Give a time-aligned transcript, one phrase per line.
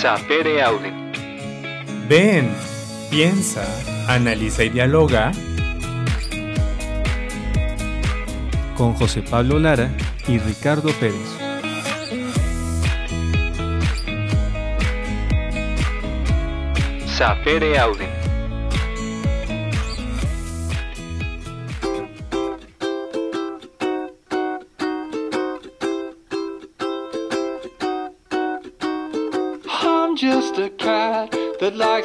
[0.00, 0.90] Sapere Aude.
[2.08, 2.50] Ven,
[3.10, 3.62] piensa,
[4.08, 5.30] analiza y dialoga
[8.78, 9.90] con José Pablo Lara
[10.26, 11.36] y Ricardo Pérez.
[17.04, 18.19] Sapere Aude.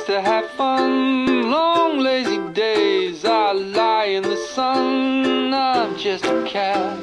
[0.04, 1.50] To have fun.
[1.50, 5.54] Long lazy days, I lie in the sun.
[5.54, 6.98] I'm just a cat,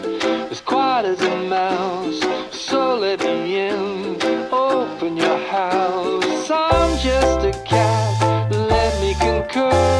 [0.64, 2.20] quiet as a mouse.
[2.50, 4.18] So let me in,
[4.52, 6.50] open your house.
[6.50, 9.92] I'm just a cat, let me concur.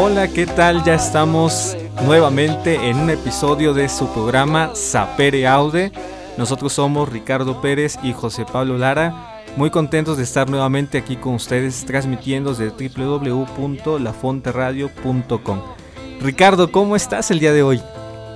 [0.00, 0.84] Hola, ¿qué tal?
[0.84, 5.90] Ya estamos nuevamente en un episodio de su programa Sapere Aude.
[6.38, 9.42] Nosotros somos Ricardo Pérez y José Pablo Lara.
[9.56, 15.62] Muy contentos de estar nuevamente aquí con ustedes transmitiendo desde www.lafonteradio.com.
[16.20, 17.82] Ricardo, ¿cómo estás el día de hoy?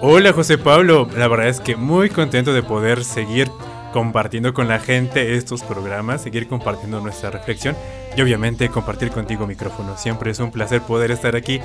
[0.00, 3.48] Hola José Pablo, la verdad es que muy contento de poder seguir
[3.92, 7.76] compartiendo con la gente estos programas, seguir compartiendo nuestra reflexión
[8.16, 9.96] y obviamente compartir contigo micrófono.
[9.96, 11.60] Siempre es un placer poder estar aquí,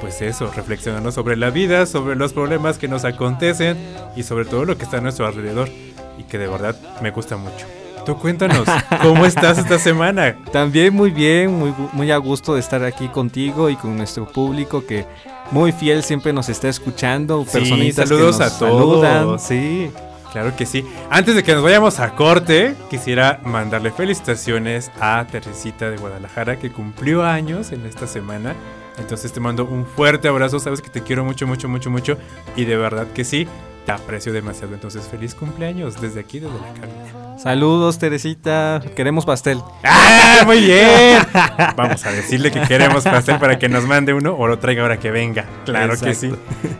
[0.00, 3.76] pues eso, reflexionando sobre la vida, sobre los problemas que nos acontecen
[4.16, 5.68] y sobre todo lo que está a nuestro alrededor
[6.18, 7.66] y que de verdad me gusta mucho.
[8.06, 8.66] Tú cuéntanos,
[9.02, 10.36] ¿cómo estás esta semana?
[10.52, 14.84] También muy bien, muy, muy a gusto de estar aquí contigo y con nuestro público
[14.86, 15.04] que
[15.50, 17.44] muy fiel siempre nos está escuchando.
[17.44, 19.02] Sí, personitas saludos que nos a todos.
[19.02, 19.90] saludan, Sí.
[20.32, 20.84] Claro que sí.
[21.10, 26.70] Antes de que nos vayamos a corte, quisiera mandarle felicitaciones a Teresita de Guadalajara que
[26.70, 28.54] cumplió años en esta semana.
[28.98, 32.18] Entonces te mando un fuerte abrazo, sabes que te quiero mucho, mucho, mucho, mucho
[32.56, 33.46] y de verdad que sí,
[33.86, 34.74] te aprecio demasiado.
[34.74, 37.38] Entonces feliz cumpleaños desde aquí, desde la cabina.
[37.38, 38.82] Saludos, Teresita.
[38.96, 39.62] Queremos pastel.
[39.84, 41.22] ¡Ah, muy bien!
[41.76, 44.98] Vamos a decirle que queremos pastel para que nos mande uno o lo traiga ahora
[44.98, 45.46] que venga.
[45.64, 46.32] Claro que sí.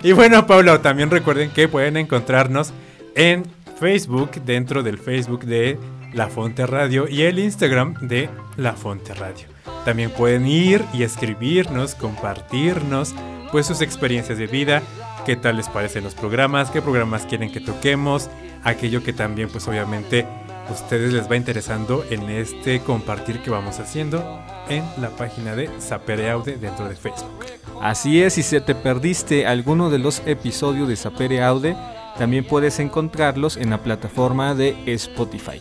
[0.02, 2.72] Y bueno, Pablo, también recuerden que pueden encontrarnos
[3.18, 3.42] en
[3.80, 5.76] Facebook, dentro del Facebook de
[6.12, 9.48] La Fonte Radio y el Instagram de La Fonte Radio.
[9.84, 13.14] También pueden ir y escribirnos, compartirnos
[13.50, 14.82] pues sus experiencias de vida,
[15.26, 18.30] qué tal les parecen los programas, qué programas quieren que toquemos,
[18.62, 20.24] aquello que también pues obviamente
[20.68, 25.68] a ustedes les va interesando en este compartir que vamos haciendo en la página de
[25.80, 27.46] Sapere Aude dentro de Facebook.
[27.80, 31.74] Así es, si se te perdiste alguno de los episodios de Sapere Aude,
[32.18, 35.60] también puedes encontrarlos en la plataforma de Spotify.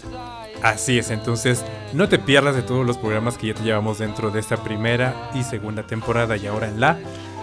[0.63, 1.63] Así es, entonces
[1.94, 5.29] no te pierdas de todos los programas que ya te llevamos dentro de esta primera
[5.35, 6.97] y segunda temporada y ahora en la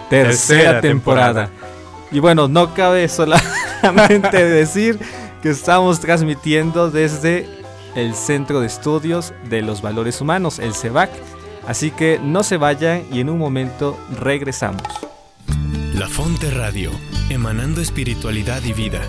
[0.09, 1.49] Tercera, Tercera temporada.
[2.11, 4.99] Y bueno, no cabe solamente decir
[5.41, 7.47] que estamos transmitiendo desde
[7.95, 11.09] el Centro de Estudios de los Valores Humanos, el CEVAC.
[11.67, 14.83] Así que no se vayan y en un momento regresamos.
[15.97, 16.91] La Fonte Radio,
[17.29, 19.01] emanando espiritualidad y vida.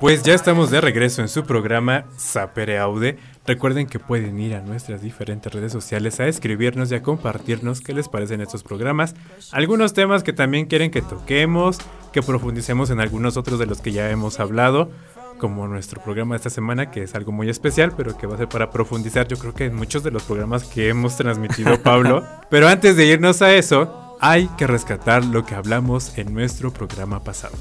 [0.00, 3.18] Pues ya estamos de regreso en su programa Sapere Aude.
[3.46, 7.92] Recuerden que pueden ir a nuestras diferentes redes sociales a escribirnos y a compartirnos qué
[7.92, 9.14] les parecen estos programas.
[9.52, 11.76] Algunos temas que también quieren que toquemos,
[12.14, 14.90] que profundicemos en algunos otros de los que ya hemos hablado,
[15.38, 18.38] como nuestro programa de esta semana, que es algo muy especial, pero que va a
[18.38, 22.24] ser para profundizar yo creo que en muchos de los programas que hemos transmitido Pablo.
[22.50, 27.22] pero antes de irnos a eso, hay que rescatar lo que hablamos en nuestro programa
[27.22, 27.54] pasado.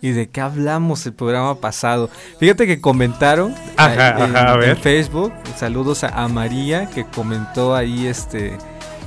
[0.00, 2.08] ¿Y de qué hablamos el programa pasado?
[2.38, 4.76] Fíjate que comentaron Ajá, eh, en, ajá, a en ver.
[4.76, 5.32] Facebook.
[5.56, 8.56] Saludos a, a María que comentó ahí este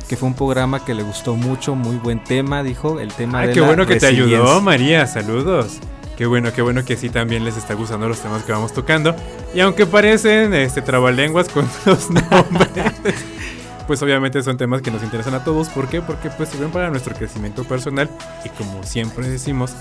[0.10, 3.48] que fue un programa que le gustó mucho, muy buen tema, dijo, el tema Ay,
[3.48, 4.60] de qué la bueno que te ayudó.
[4.60, 5.08] María.
[5.08, 5.80] Saludos.
[6.22, 9.16] Qué bueno, qué bueno que sí también les está gustando los temas que vamos tocando.
[9.56, 12.94] Y aunque parecen este trabalenguas con los nombres,
[13.88, 15.70] pues obviamente son temas que nos interesan a todos.
[15.70, 16.00] ¿Por qué?
[16.00, 18.08] Porque pues sirven para nuestro crecimiento personal
[18.46, 19.74] y como siempre decimos,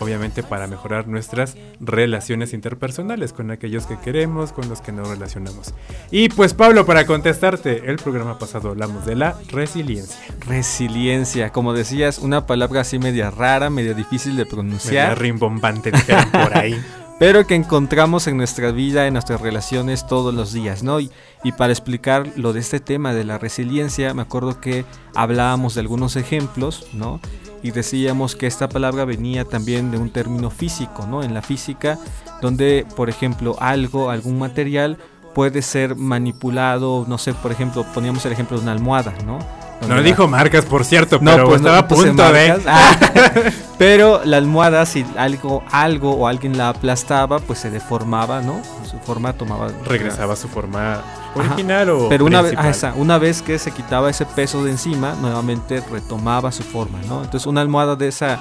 [0.00, 5.74] obviamente para mejorar nuestras relaciones interpersonales con aquellos que queremos, con los que nos relacionamos.
[6.10, 10.18] Y pues Pablo, para contestarte, el programa pasado hablamos de la resiliencia.
[10.46, 16.30] Resiliencia, como decías, una palabra así media rara, media difícil de Media pronunciar, rimbombante, dijeron
[16.30, 16.80] por ahí.
[17.22, 20.98] pero que encontramos en nuestra vida, en nuestras relaciones todos los días, ¿no?
[20.98, 21.08] Y,
[21.44, 24.84] y para explicar lo de este tema de la resiliencia, me acuerdo que
[25.14, 27.20] hablábamos de algunos ejemplos, ¿no?
[27.62, 31.22] Y decíamos que esta palabra venía también de un término físico, ¿no?
[31.22, 31.98] En la física,
[32.40, 34.98] donde, por ejemplo, algo, algún material
[35.34, 39.38] puede ser manipulado, no sé, por ejemplo, poníamos el ejemplo de una almohada, ¿no?
[39.80, 42.32] donde No la- dijo marcas, por cierto, No, pero pues no estaba a puse punto
[42.32, 42.62] de.
[42.68, 42.96] Ah,
[43.78, 48.60] pero la almohada, si algo, algo o alguien la aplastaba, pues se deformaba, ¿no?
[48.88, 49.70] Su forma tomaba.
[49.84, 51.02] Regresaba a su forma
[51.34, 52.08] original o.
[52.08, 55.82] Pero una vez, ah, esa, una vez que se quitaba ese peso de encima, nuevamente
[55.90, 57.22] retomaba su forma, ¿no?
[57.22, 58.38] Entonces una almohada de esa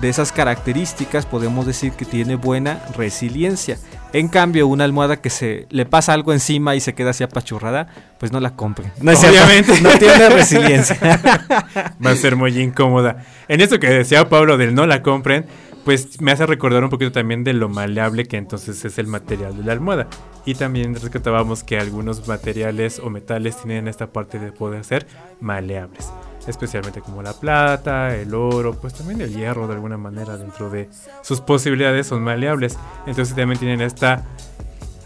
[0.00, 3.78] de esas características podemos decir que tiene buena resiliencia.
[4.12, 7.88] En cambio, una almohada que se le pasa algo encima y se queda así apachurrada,
[8.18, 8.92] pues no la compren.
[9.00, 9.80] No Obviamente.
[9.82, 10.96] no tiene resiliencia.
[12.04, 13.24] Va a ser muy incómoda.
[13.48, 15.46] En eso que decía Pablo del no la compren,
[15.84, 19.56] pues me hace recordar un poquito también de lo maleable que entonces es el material
[19.56, 20.08] de la almohada.
[20.46, 25.06] Y también rescatábamos que algunos materiales o metales tienen esta parte de poder ser
[25.40, 26.10] maleables.
[26.46, 30.88] Especialmente como la plata, el oro, pues también el hierro de alguna manera dentro de
[31.22, 32.78] sus posibilidades son maleables.
[33.06, 34.24] Entonces también tienen esta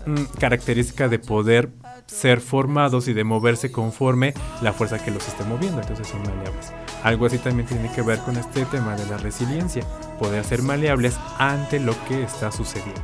[0.06, 1.70] mm, característica de poder
[2.08, 6.72] ser formados y de moverse conforme la fuerza que los esté moviendo, entonces son maleables.
[7.04, 9.84] Algo así también tiene que ver con este tema de la resiliencia,
[10.18, 13.00] poder ser maleables ante lo que está sucediendo.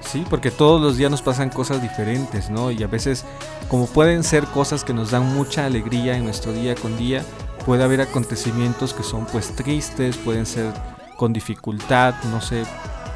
[0.00, 2.70] Sí, porque todos los días nos pasan cosas diferentes, ¿no?
[2.70, 3.24] Y a veces,
[3.68, 7.24] como pueden ser cosas que nos dan mucha alegría en nuestro día con día,
[7.66, 10.72] puede haber acontecimientos que son pues tristes, pueden ser
[11.16, 12.64] con dificultad, no sé,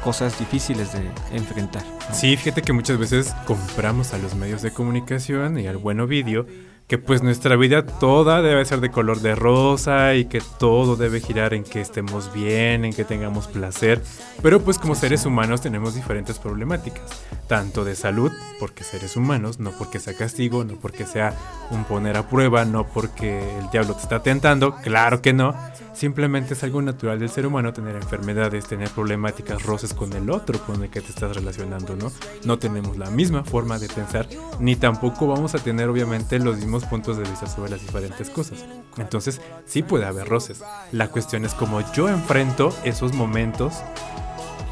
[0.03, 1.01] cosas difíciles de
[1.35, 1.83] enfrentar.
[1.85, 2.15] ¿no?
[2.15, 6.45] Sí, fíjate que muchas veces compramos a los medios de comunicación y al bueno vídeo
[6.89, 11.21] que pues nuestra vida toda debe ser de color de rosa y que todo debe
[11.21, 14.01] girar en que estemos bien, en que tengamos placer,
[14.41, 17.03] pero pues como seres humanos tenemos diferentes problemáticas,
[17.47, 21.35] tanto de salud, porque seres humanos, no porque sea castigo, no porque sea
[21.69, 25.53] un poner a prueba, no porque el diablo te está tentando, claro que no,
[25.99, 30.57] simplemente es algo natural del ser humano tener enfermedades, tener problemáticas, roces con el otro
[30.59, 32.09] con el que te estás relacionando, ¿no?
[32.45, 34.25] No tenemos la misma forma de pensar,
[34.61, 38.63] ni tampoco vamos a tener obviamente los mismos puntos de vista sobre las diferentes cosas.
[38.95, 40.63] Entonces, sí puede haber roces.
[40.93, 43.73] La cuestión es cómo yo enfrento esos momentos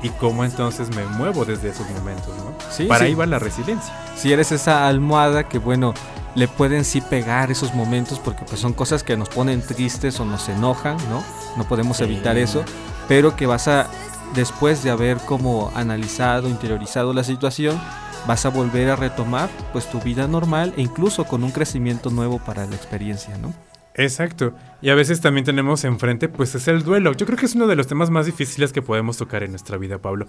[0.04, 2.56] y cómo entonces me muevo desde esos momentos, ¿no?
[2.72, 3.06] Sí, Para sí.
[3.08, 3.94] ahí va la resiliencia.
[4.16, 5.94] Si eres esa almohada que bueno,
[6.38, 10.26] le pueden sí pegar esos momentos porque pues son cosas que nos ponen tristes o
[10.26, 11.24] nos enojan, ¿no?
[11.58, 12.04] No podemos Sí.
[12.04, 12.64] evitar eso,
[13.08, 13.88] pero que vas a
[14.36, 17.80] después de haber como analizado, interiorizado la situación,
[18.28, 22.38] vas a volver a retomar pues tu vida normal e incluso con un crecimiento nuevo
[22.40, 23.54] para la experiencia, ¿no?
[23.96, 24.54] Exacto.
[24.80, 27.14] Y a veces también tenemos enfrente, pues es el duelo.
[27.14, 29.78] Yo creo que es uno de los temas más difíciles que podemos tocar en nuestra
[29.78, 30.28] vida, Pablo.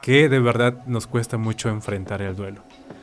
[0.00, 2.62] Que de verdad nos cuesta mucho enfrentar el duelo.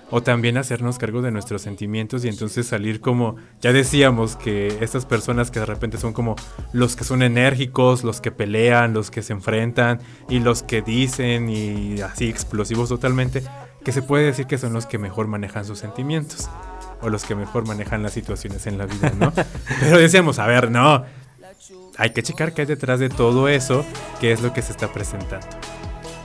[0.09, 5.05] O también hacernos cargo de nuestros sentimientos y entonces salir como, ya decíamos que estas
[5.05, 6.35] personas que de repente son como
[6.71, 9.99] los que son enérgicos, los que pelean, los que se enfrentan
[10.29, 13.43] y los que dicen y así explosivos totalmente,
[13.83, 16.49] que se puede decir que son los que mejor manejan sus sentimientos
[17.01, 19.33] o los que mejor manejan las situaciones en la vida, ¿no?
[19.81, 21.03] Pero decíamos, a ver, no,
[21.97, 23.85] hay que checar qué hay detrás de todo eso,
[24.19, 25.47] qué es lo que se está presentando.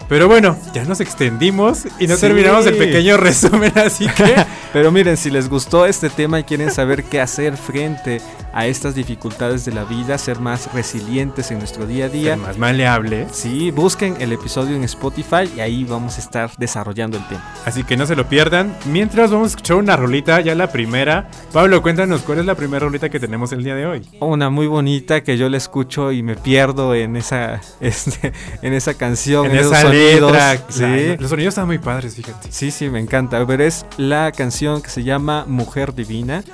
[0.08, 2.20] Pero bueno, ya nos extendimos y no Sí.
[2.22, 4.34] terminamos el pequeño resumen, así que
[4.72, 8.22] Pero miren, si les gustó este tema y quieren saber qué hacer frente
[8.54, 12.38] a estas dificultades de la vida, ser más resilientes en nuestro día a día, ser
[12.38, 13.26] más maleable.
[13.32, 17.42] Sí, busquen el episodio en Spotify y ahí vamos a estar desarrollando el tema.
[17.66, 18.74] Así que no se lo pierdan.
[18.86, 21.28] Mientras vamos a escuchar una rolita, ya la primera.
[21.52, 24.02] Pablo, cuéntanos cuál es la primera rolita que tenemos el día de hoy.
[24.20, 28.32] Una muy bonita que yo la escucho y me pierdo en esa, este,
[28.62, 30.32] en esa canción, En en, esos esa sonidos.
[30.32, 30.64] letra.
[30.68, 31.16] Sí.
[31.18, 32.50] Los sonidos están muy padres, fíjate.
[32.50, 33.44] sí, sí, me encanta.
[33.46, 36.44] Pero es la canción que se llama Mujer Divina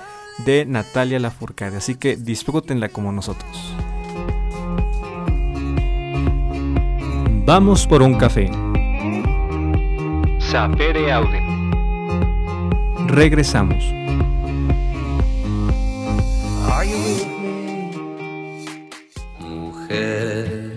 [0.44, 1.76] de Natalia Lafourcade.
[1.76, 3.74] Así que disfrútenla como nosotros.
[7.44, 8.50] Vamos por un café.
[10.38, 11.42] Sapere Aude.
[13.06, 13.82] Regresamos.
[19.40, 20.67] Mujer,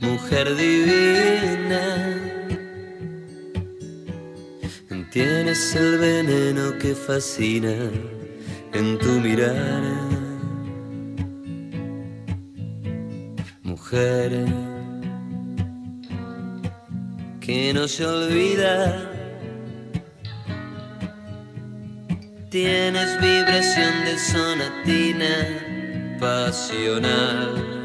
[0.00, 2.18] mujer divina,
[5.10, 7.74] tienes el veneno que fascina
[8.72, 10.08] en tu mirada.
[13.62, 14.46] Mujer,
[17.40, 19.10] que no se olvida.
[22.50, 27.77] Tienes vibración de sonatina pasional.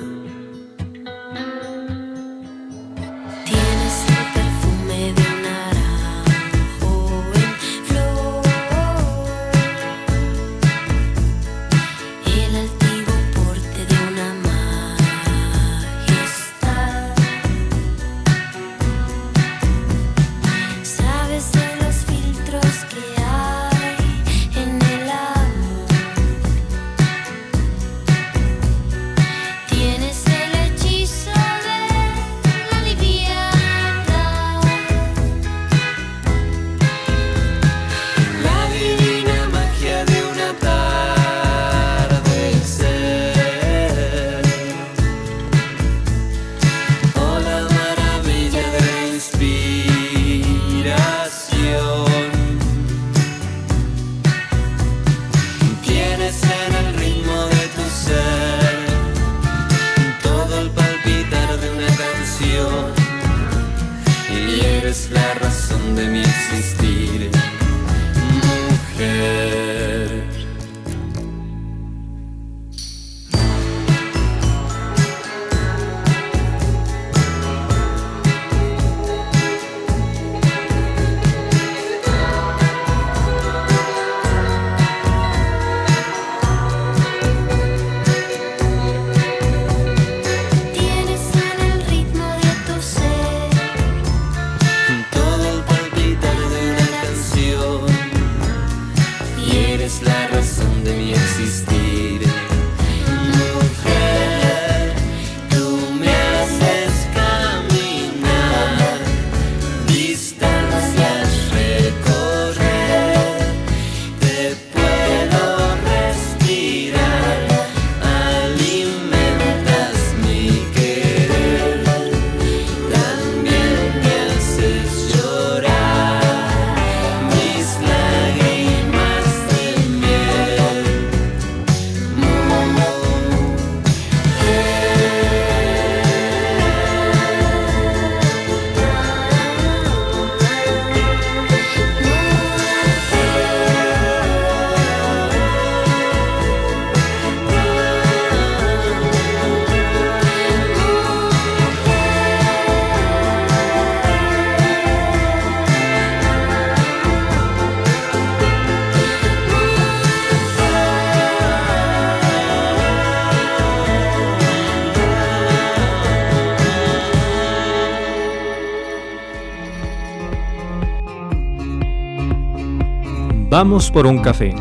[173.66, 174.54] Vamos por un café.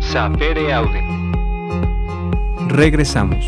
[0.00, 1.04] Sapere Aude.
[2.68, 3.44] Regresamos.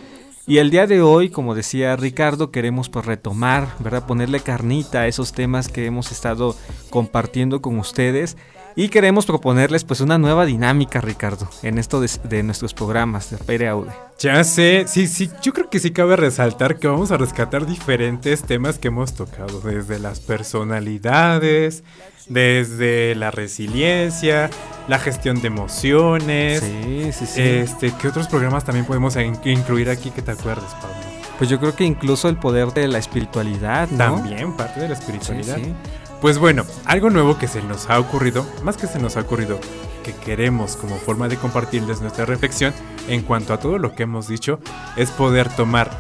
[0.48, 4.06] Y el día de hoy, como decía Ricardo, queremos pues retomar, ¿verdad?
[4.06, 6.54] Ponerle carnita a esos temas que hemos estado
[6.88, 8.36] compartiendo con ustedes
[8.76, 13.66] y queremos proponerles pues una nueva dinámica, Ricardo, en esto de, nuestros programas de Pere
[13.66, 13.90] Aude.
[14.20, 18.42] Ya sé, sí, sí, yo creo que sí cabe resaltar que vamos a rescatar diferentes
[18.42, 21.82] temas que hemos tocado, desde las personalidades,
[22.28, 24.50] desde la resiliencia,
[24.88, 26.60] la gestión de emociones.
[26.60, 27.40] Sí, sí, sí.
[27.40, 30.96] Este, ¿qué otros programas también podemos in- incluir aquí que te acuerdes, Pablo?
[31.38, 34.16] Pues yo creo que incluso el poder de la espiritualidad, ¿no?
[34.16, 35.56] También parte de la Sí, espiritualidad.
[35.56, 35.74] sí.
[36.20, 39.60] Pues bueno, algo nuevo que se nos ha ocurrido, más que se nos ha ocurrido,
[40.02, 42.72] que queremos como forma de compartirles nuestra reflexión
[43.08, 44.58] en cuanto a todo lo que hemos dicho,
[44.96, 45.90] es poder tomar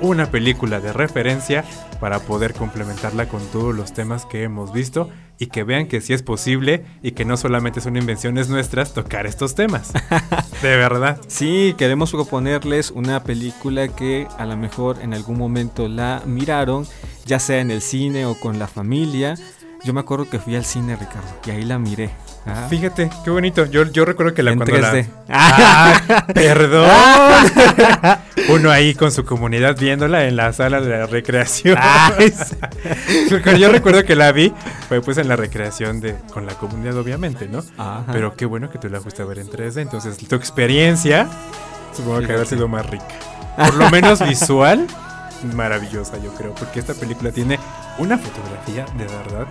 [0.00, 1.62] una película de referencia
[2.00, 6.12] para poder complementarla con todos los temas que hemos visto y que vean que sí
[6.12, 9.92] es posible y que no solamente son invenciones nuestras tocar estos temas.
[10.62, 11.20] De verdad.
[11.26, 16.86] Sí, queremos proponerles una película que a lo mejor en algún momento la miraron,
[17.26, 19.36] ya sea en el cine o con la familia.
[19.84, 22.10] Yo me acuerdo que fui al cine, Ricardo, y ahí la miré.
[22.46, 23.66] Ah, Fíjate, qué bonito.
[23.66, 25.06] Yo, yo recuerdo que la En cuando la- 3D.
[25.28, 26.90] Ah, perdón.
[28.48, 31.78] Uno ahí con su comunidad viéndola en la sala de la recreación.
[33.30, 34.52] Porque yo recuerdo que la vi,
[34.88, 37.60] fue pues en la recreación de con la comunidad obviamente, ¿no?
[37.78, 38.04] Ajá.
[38.12, 41.26] Pero qué bueno que tú la fuiste a ver en 3D, entonces tu experiencia
[41.94, 43.06] supongo que haber sido más rica.
[43.56, 44.86] Por lo menos visual,
[45.54, 47.58] maravillosa yo creo, porque esta película tiene
[47.98, 49.46] una fotografía de verdad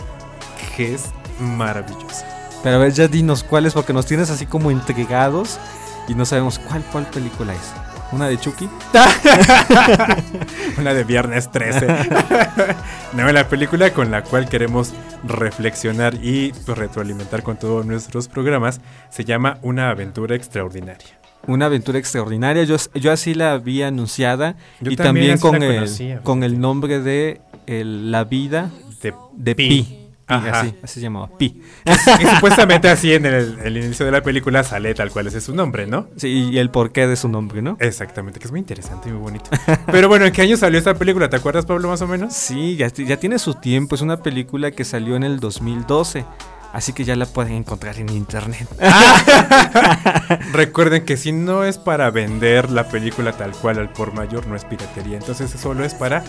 [0.75, 1.05] que es
[1.39, 2.25] maravillosa.
[2.63, 5.59] Pero a ver, ya dinos cuáles, porque nos tienes así como intrigados
[6.07, 7.73] y no sabemos cuál, cuál película es.
[8.11, 8.69] ¿Una de Chucky?
[10.77, 11.87] Una de viernes 13.
[13.13, 19.25] no, la película con la cual queremos reflexionar y retroalimentar con todos nuestros programas se
[19.25, 21.07] llama Una aventura extraordinaria.
[21.47, 22.63] Una aventura extraordinaria.
[22.63, 27.41] Yo, yo así la vi anunciada Yo y también con, el, con el nombre de
[27.65, 28.69] el- La vida
[29.01, 29.67] De, de Pi.
[29.67, 30.02] Pi.
[30.25, 30.61] Pi, Ajá.
[30.61, 31.61] así, así se llamaba, Pi.
[31.85, 35.43] Y supuestamente así en el, el inicio de la película sale tal cual ese es
[35.43, 36.07] su nombre, ¿no?
[36.15, 37.75] Sí, y el porqué de su nombre, ¿no?
[37.79, 39.49] Exactamente, que es muy interesante y muy bonito.
[39.91, 41.29] Pero bueno, ¿en qué año salió esta película?
[41.29, 42.33] ¿Te acuerdas, Pablo, más o menos?
[42.33, 43.95] Sí, ya, ya tiene su tiempo.
[43.95, 46.25] Es una película que salió en el 2012.
[46.71, 48.67] Así que ya la pueden encontrar en internet.
[50.53, 54.55] Recuerden que si no es para vender la película tal cual al por mayor, no
[54.55, 55.17] es piratería.
[55.17, 56.23] Entonces solo es para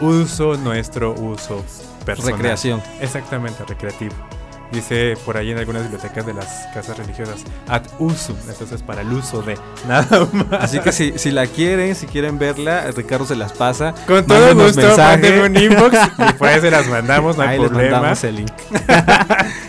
[0.00, 1.64] uso, nuestro uso
[2.06, 2.32] personal.
[2.34, 2.82] Recreación.
[3.00, 4.14] Exactamente, recreativo.
[4.72, 9.12] Dice por ahí en algunas bibliotecas de las casas religiosas, ad usum, entonces para el
[9.12, 9.56] uso de
[9.88, 10.64] nada más.
[10.64, 13.94] Así que si, si la quieren, si quieren verla, Ricardo se las pasa.
[14.08, 17.68] Con todo gusto, mándenme un inbox y pues se las mandamos, no hay Ahí les
[17.68, 17.90] problema.
[17.98, 18.52] mandamos el link.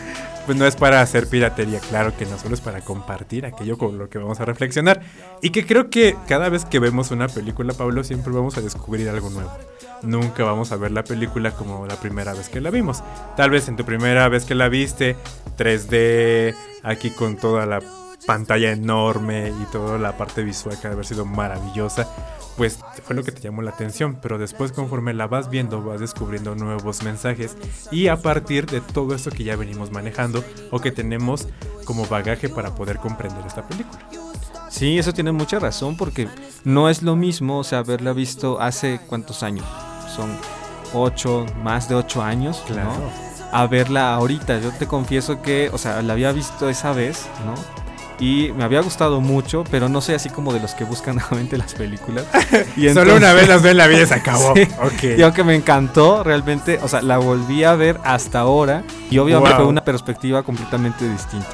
[0.47, 3.97] Pues no es para hacer piratería, claro que no, solo es para compartir aquello con
[3.97, 5.01] lo que vamos a reflexionar.
[5.41, 9.09] Y que creo que cada vez que vemos una película, Pablo, siempre vamos a descubrir
[9.09, 9.51] algo nuevo.
[10.03, 13.03] Nunca vamos a ver la película como la primera vez que la vimos.
[13.35, 15.17] Tal vez en tu primera vez que la viste,
[15.57, 17.81] 3D, aquí con toda la
[18.27, 22.07] pantalla enorme y toda la parte visual que debe haber sido maravillosa,
[22.57, 26.00] pues fue lo que te llamó la atención, pero después conforme la vas viendo vas
[26.00, 27.55] descubriendo nuevos mensajes
[27.89, 31.48] y a partir de todo esto que ya venimos manejando o que tenemos
[31.86, 34.00] como bagaje para poder comprender esta película.
[34.69, 36.27] Sí, eso tiene mucha razón porque
[36.65, 39.65] no es lo mismo, o sea, haberla visto hace cuántos años.
[40.13, 40.29] Son
[40.93, 42.89] ocho, más de ocho años, Claro.
[42.91, 43.27] ¿no?
[43.57, 44.60] A verla ahorita.
[44.60, 47.53] Yo te confieso que, o sea, la había visto esa vez, ¿no?
[48.19, 51.57] Y me había gustado mucho, pero no soy así como de los que buscan nuevamente
[51.57, 52.25] las películas.
[52.75, 54.53] Y Solo una vez las ve en la vida y se acabó.
[54.55, 54.67] Sí.
[55.17, 59.50] Y aunque me encantó, realmente, o sea, la volví a ver hasta ahora y obviamente
[59.50, 59.57] Wow.
[59.59, 61.47] fue una perspectiva completamente distinta.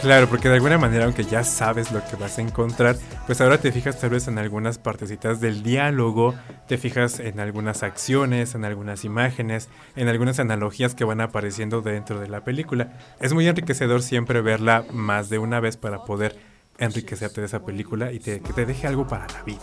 [0.00, 3.58] Claro, porque de alguna manera, aunque ya sabes lo que vas a encontrar, pues ahora
[3.58, 6.34] te fijas tal vez en algunas partecitas del diálogo,
[6.66, 12.18] te fijas en algunas acciones, en algunas imágenes, en algunas analogías que van apareciendo dentro
[12.18, 12.94] de la película.
[13.20, 16.34] Es muy enriquecedor siempre verla más de una vez para poder
[16.78, 19.60] enriquecerte de esa película y te- que te deje algo para la vida.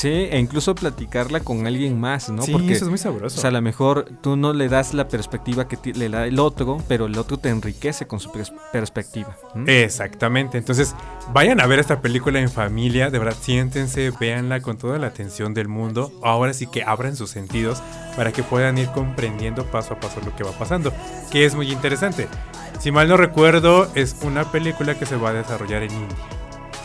[0.00, 2.42] Sí, e incluso platicarla con alguien más, ¿no?
[2.42, 3.36] sí, Porque eso es muy sabroso.
[3.36, 6.38] O sea, a lo mejor tú no le das la perspectiva que le da el
[6.38, 9.36] otro, pero el otro te enriquece con su pers- perspectiva.
[9.66, 10.94] Exactamente, entonces
[11.34, 15.52] vayan a ver esta película en familia, de verdad siéntense, véanla con toda la atención
[15.52, 17.82] del mundo, ahora sí que abran sus sentidos
[18.16, 20.92] para que puedan ir comprendiendo paso a paso lo que va pasando,
[21.30, 22.26] que es muy interesante.
[22.78, 26.16] Si mal no recuerdo, es una película que se va a desarrollar en India.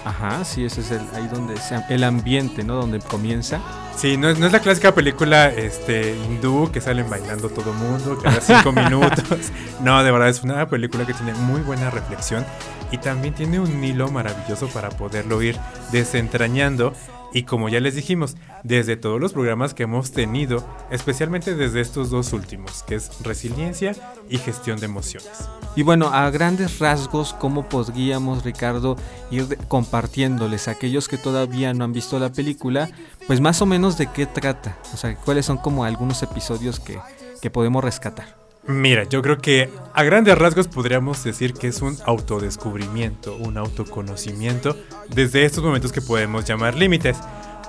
[0.06, 2.76] Ajá, sí, ese es el, ahí donde se, el ambiente, ¿no?
[2.76, 3.60] Donde comienza.
[3.98, 8.20] Sí, no es, no es la clásica película este, hindú que salen bailando todo mundo
[8.22, 9.52] cada cinco minutos.
[9.82, 12.46] No, de verdad es una película que tiene muy buena reflexión
[12.92, 15.58] y también tiene un hilo maravilloso para poderlo ir
[15.92, 16.94] desentrañando.
[17.34, 22.10] Y como ya les dijimos, desde todos los programas que hemos tenido, especialmente desde estos
[22.10, 23.96] dos últimos, que es resiliencia
[24.30, 25.50] y gestión de emociones.
[25.76, 28.96] Y bueno, a grandes rasgos, ¿cómo podríamos, Ricardo,
[29.32, 32.90] ir compartiéndoles a aquellos que todavía no han visto la película,
[33.28, 34.78] pues más o menos de qué trata?
[34.94, 36.98] O sea, cuáles son como algunos episodios que,
[37.42, 38.45] que podemos rescatar.
[38.68, 44.76] Mira, yo creo que a grandes rasgos podríamos decir que es un autodescubrimiento, un autoconocimiento
[45.10, 47.18] desde estos momentos que podemos llamar límites.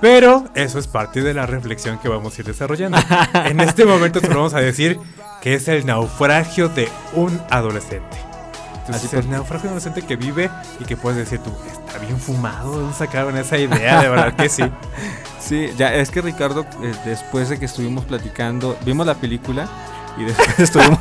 [0.01, 2.97] Pero eso es parte de la reflexión que vamos a ir desarrollando.
[3.45, 4.99] En este momento te vamos a decir
[5.41, 8.17] que es el naufragio de un adolescente.
[8.71, 11.51] Entonces, Así es el naufragio de un adolescente que vive y que puedes decir tú,
[11.67, 14.01] está bien fumado, ¿de dónde sacaron esa idea?
[14.01, 14.63] De verdad que sí.
[15.39, 19.69] Sí, ya es que Ricardo, eh, después de que estuvimos platicando, vimos la película
[20.19, 20.99] y después estuvimos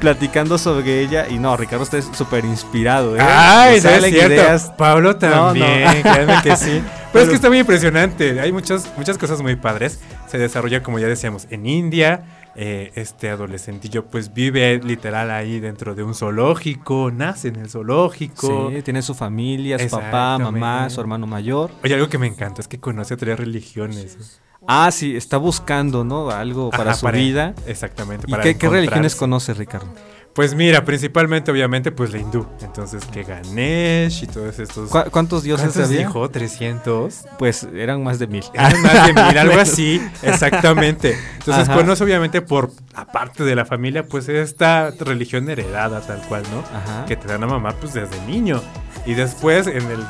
[0.00, 3.16] platicando sobre ella y no, Ricardo está súper inspirado.
[3.16, 3.20] ¿eh?
[3.20, 4.34] Ay, no es cierto.
[4.34, 4.72] ideas.
[4.76, 5.16] Pablo no.
[5.18, 6.82] también, créanme que sí.
[6.82, 8.40] Pero, es Pero- que está muy impresionante.
[8.40, 10.00] Hay muchas, muchas cosas muy padres.
[10.26, 12.24] Se desarrolla, como ya decíamos, en India.
[12.58, 18.70] Eh, este adolescentillo pues vive literal ahí dentro de un zoológico, nace en el zoológico.
[18.74, 21.70] Sí, tiene su familia, su papá, mamá, su hermano mayor.
[21.84, 24.40] Oye, algo que me encanta es que conoce tres religiones.
[24.68, 26.30] Ah, sí, está buscando, ¿no?
[26.30, 27.54] Algo para Ajá, su vida.
[27.66, 28.24] Exactamente.
[28.26, 29.86] ¿Y para qué, qué religiones conoce, Ricardo?
[30.34, 32.46] Pues mira, principalmente, obviamente, pues la hindú.
[32.60, 34.90] Entonces, que Ganesh y todos estos.
[34.90, 36.00] ¿Cu- ¿Cuántos dioses ¿Cuántos había?
[36.06, 36.28] dijo?
[36.28, 37.24] 300.
[37.38, 38.44] Pues eran más de mil.
[38.52, 41.16] Eran más de mil, algo así, exactamente.
[41.38, 41.74] Entonces Ajá.
[41.78, 46.58] conoce obviamente por, aparte de la familia, pues esta religión heredada tal cual, ¿no?
[46.76, 47.06] Ajá.
[47.06, 48.60] Que te dan a mamá pues desde niño.
[49.06, 50.04] Y después, en el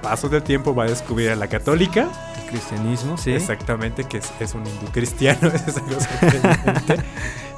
[0.00, 2.08] paso del tiempo, va a descubrir a la católica,
[2.46, 3.32] cristianismo, sí.
[3.32, 7.04] exactamente, que es, es un hindú cristiano, es algo sorprendente.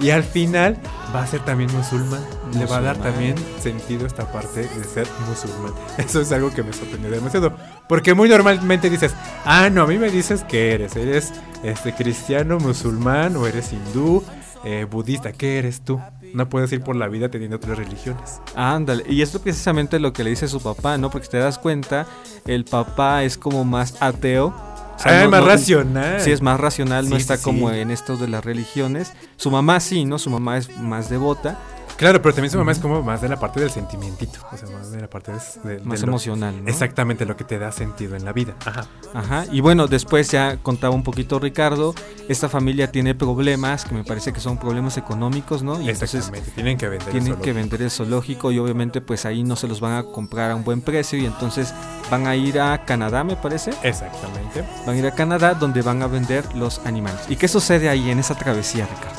[0.01, 0.79] y al final
[1.15, 2.23] va a ser también musulmán.
[2.55, 5.73] Le va a dar también sentido esta parte de ser musulmán.
[5.99, 7.53] Eso es algo que me sorprendió demasiado.
[7.89, 10.97] Porque muy normalmente dices, ah, no, a mí me dices que eres.
[10.97, 14.25] Eres este, cristiano, musulmán o eres hindú,
[14.65, 15.33] eh, budista.
[15.33, 16.01] ¿Qué eres tú?
[16.35, 18.41] No puedes ir por la vida teniendo tres religiones.
[18.55, 21.11] Ándale, y esto precisamente lo que le dice su papá, ¿no?
[21.11, 22.07] Porque si te das cuenta,
[22.47, 24.55] el papá es como más ateo.
[24.99, 26.21] O sea, ah, no- más no- racional.
[26.21, 29.13] Sí, es más racional, no está sí, como en esto de las religiones.
[29.37, 30.19] Su mamá sí, ¿no?
[30.19, 31.57] Su mamá es más devota,
[31.99, 34.39] Claro, pero también su mamá es como más de la parte del sentimientito.
[34.53, 35.39] O sea, más de la parte de,
[35.79, 36.71] de- más de lo- emocional, ¿no?
[36.71, 38.55] Exactamente lo que te da sentido en la vida.
[38.65, 38.87] Ajá.
[39.15, 41.95] Ajá, y bueno, después ya contaba un poquito Ricardo,
[42.29, 45.75] esta familia tiene problemas, que me parece que son problemas económicos, ¿no?
[45.81, 46.51] Y entonces Exactamente.
[46.53, 47.09] Tienen que vender.
[47.09, 50.05] el tienen que vender el zoológico y obviamente pues ahí no se los van a
[50.05, 51.75] comprar a un buen precio y entonces
[52.11, 53.71] van a ir a Canadá, me parece.
[53.83, 54.63] Exactamente.
[54.87, 57.23] Van a ir a Canadá donde van a vender los animales.
[57.29, 59.19] ¿Y qué sucede ahí en esa travesía, Ricardo?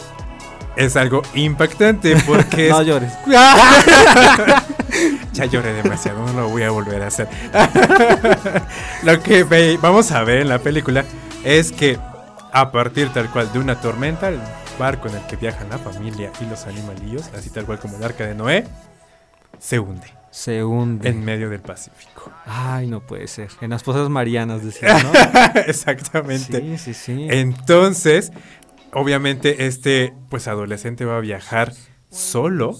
[0.80, 3.14] Es algo impactante porque No es- llores.
[5.34, 7.28] ya lloré demasiado, no lo voy a volver a hacer.
[9.04, 9.44] lo que
[9.82, 11.04] vamos a ver en la película
[11.44, 12.00] es que
[12.52, 14.40] a partir tal cual de una tormenta, el
[14.80, 18.04] barco en el que viajan la familia y los animalillos, así tal cual como el
[18.04, 18.66] arca de Noé,
[19.60, 20.08] se hunde.
[20.32, 21.10] Se hunde.
[21.10, 22.32] en medio del Pacífico.
[22.46, 23.50] Ay, no puede ser.
[23.62, 25.12] En las fosas marianas, decía, ¿no?
[25.68, 26.60] Exactamente.
[26.62, 27.28] sí, sí, sí.
[27.30, 28.32] Entonces,
[28.94, 31.74] obviamente este pues adolescente va a viajar
[32.10, 32.76] solo,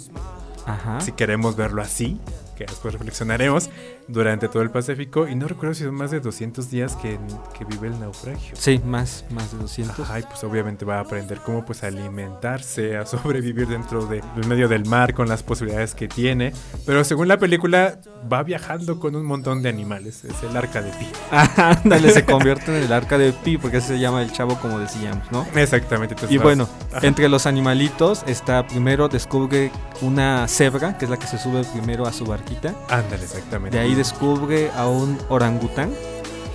[0.66, 1.02] Ajá.
[1.02, 2.20] si queremos verlo así,
[2.60, 3.70] que después reflexionaremos,
[4.10, 7.18] durante todo el Pacífico y no recuerdo si son más de 200 días que,
[7.58, 8.54] que vive el naufragio.
[8.58, 10.00] Sí, más, más de 200.
[10.00, 14.48] Ajá, y pues obviamente va a aprender cómo pues alimentarse, a sobrevivir dentro de- del
[14.48, 16.52] medio del mar con las posibilidades que tiene.
[16.86, 18.00] Pero según la película
[18.32, 20.26] va viajando con un montón de animales.
[20.26, 21.08] Es el arca de Pi.
[21.32, 24.80] Ándale, se convierte en el arca de Pi, porque así se llama el chavo, como
[24.80, 25.46] decíamos, ¿no?
[25.56, 26.16] Exactamente.
[26.30, 27.08] Y vas- bueno, Ajá.
[27.08, 32.06] entre los animalitos está primero descubre una cebra, que es la que se sube primero
[32.06, 32.26] a su
[32.90, 33.78] Ándale, exactamente.
[33.78, 35.92] De ahí descubre a un orangután,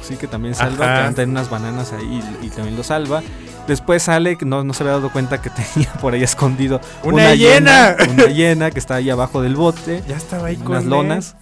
[0.02, 0.94] sí que también salva, Ajá.
[1.02, 3.22] que anda en unas bananas ahí y, y también lo salva.
[3.66, 7.96] Después sale, no, no se había dado cuenta que tenía por ahí escondido ¡Una hiena!
[8.10, 10.90] Una hiena que está ahí abajo del bote, Ya estaba ahí con unas él.
[10.90, 11.36] lonas.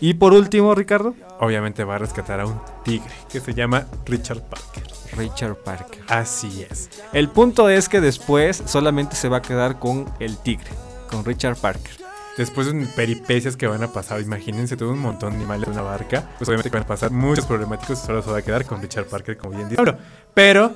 [0.00, 4.42] Y por último, Ricardo, Obviamente va a rescatar a un tigre que se llama Richard
[4.42, 4.82] Parker.
[5.16, 6.00] Richard Parker.
[6.08, 6.88] Así es.
[7.12, 10.70] El punto es que después solamente se va a quedar con el tigre,
[11.10, 11.92] con Richard Parker.
[12.36, 15.82] Después de peripecias que van a pasar, imagínense todo un montón de animales en una
[15.82, 18.64] barca, pues obviamente que van a pasar muchos problemáticos y solo se va a quedar
[18.64, 19.82] con Richard Parker, como bien dice.
[19.82, 19.98] Pero,
[20.32, 20.72] pero,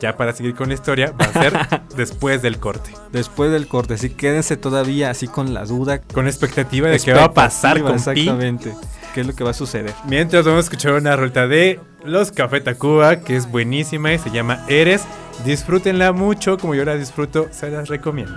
[0.00, 2.90] ya para seguir con la historia, va a ser después del corte.
[3.10, 6.00] Después del corte, así quédense todavía así con la duda.
[6.00, 7.96] Con expectativa de qué va a pasar con Pi.
[7.96, 8.74] Exactamente.
[9.14, 9.94] ¿Qué es lo que va a suceder?
[10.06, 14.30] Mientras vamos a escuchar una ruta de los Café Tacuba, que es buenísima y se
[14.30, 15.04] llama Eres.
[15.44, 18.34] Disfrútenla mucho, como yo la disfruto, se las recomiendo.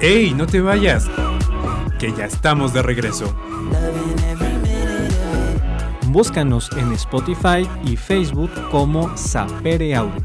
[0.00, 1.08] ¡Ey, no te vayas!
[2.00, 3.34] Que ya estamos de regreso.
[6.06, 10.24] Búscanos en Spotify y Facebook como Sapere Audio.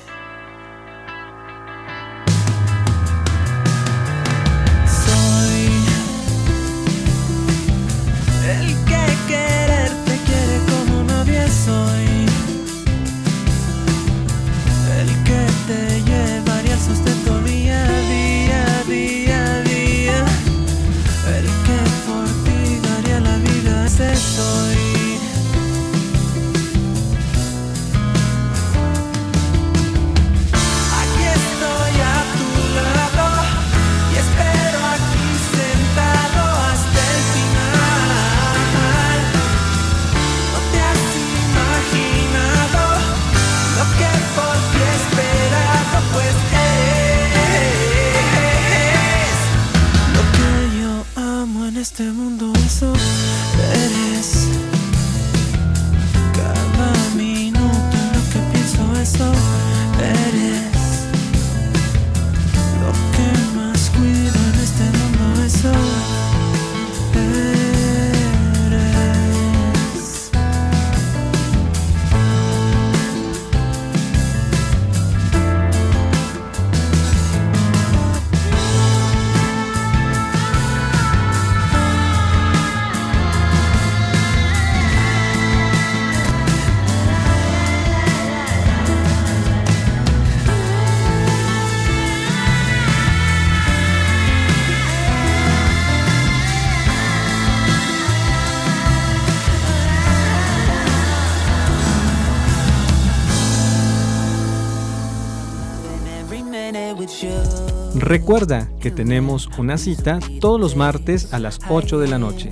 [108.11, 112.49] Recuerda que tenemos una cita todos los martes a las 8 de la noche.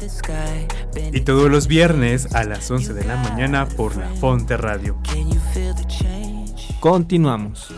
[1.11, 4.95] Y todos los viernes a las 11 de la mañana por la Fonte Radio.
[6.79, 7.73] Continuamos.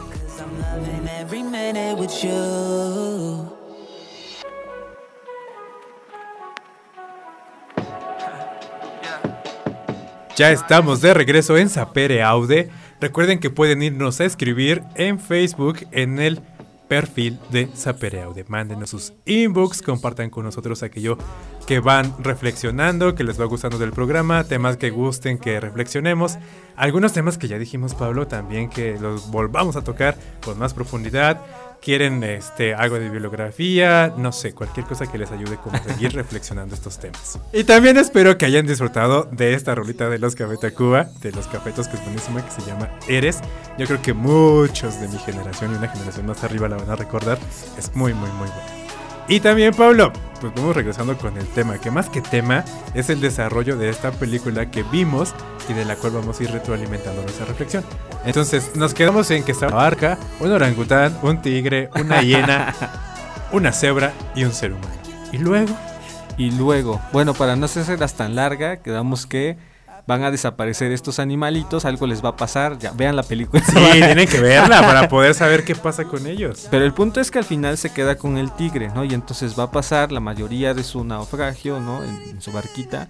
[10.35, 12.69] Ya estamos de regreso en Sapere Aude.
[12.99, 16.43] Recuerden que pueden irnos a escribir en Facebook en el
[16.91, 18.43] perfil de Sapere Aude.
[18.49, 21.17] Mándenos sus inbox, compartan con nosotros aquello
[21.65, 26.37] que van reflexionando, que les va gustando del programa, temas que gusten que reflexionemos.
[26.75, 31.41] Algunos temas que ya dijimos, Pablo, también que los volvamos a tocar con más profundidad.
[31.81, 36.13] Quieren este, algo de bibliografía, no sé, cualquier cosa que les ayude como a seguir
[36.13, 37.39] reflexionando estos temas.
[37.51, 41.47] Y también espero que hayan disfrutado de esta rolita de los Café Tacuba, de los
[41.47, 43.39] cafetos que es buenísima, que se llama Eres.
[43.77, 46.95] Yo creo que muchos de mi generación y una generación más arriba la van a
[46.95, 47.39] recordar.
[47.77, 48.80] Es muy, muy, muy buena.
[49.27, 53.21] Y también, Pablo, pues vamos regresando con el tema, que más que tema es el
[53.21, 55.33] desarrollo de esta película que vimos
[55.69, 57.83] y de la cual vamos a ir retroalimentando nuestra reflexión.
[58.25, 62.73] Entonces, nos quedamos en que estaba una barca, un orangután, un tigre, una hiena,
[63.51, 64.93] una cebra y un ser humano.
[65.31, 65.75] Y luego,
[66.37, 69.57] Y luego, bueno, para no hacerlas tan larga, quedamos que
[70.07, 73.63] van a desaparecer estos animalitos, algo les va a pasar, ya vean la película.
[73.63, 76.67] sí, tienen que verla para poder saber qué pasa con ellos.
[76.69, 79.03] Pero el punto es que al final se queda con el tigre, ¿no?
[79.03, 82.03] Y entonces va a pasar la mayoría de su naufragio, ¿no?
[82.03, 83.09] En, en su barquita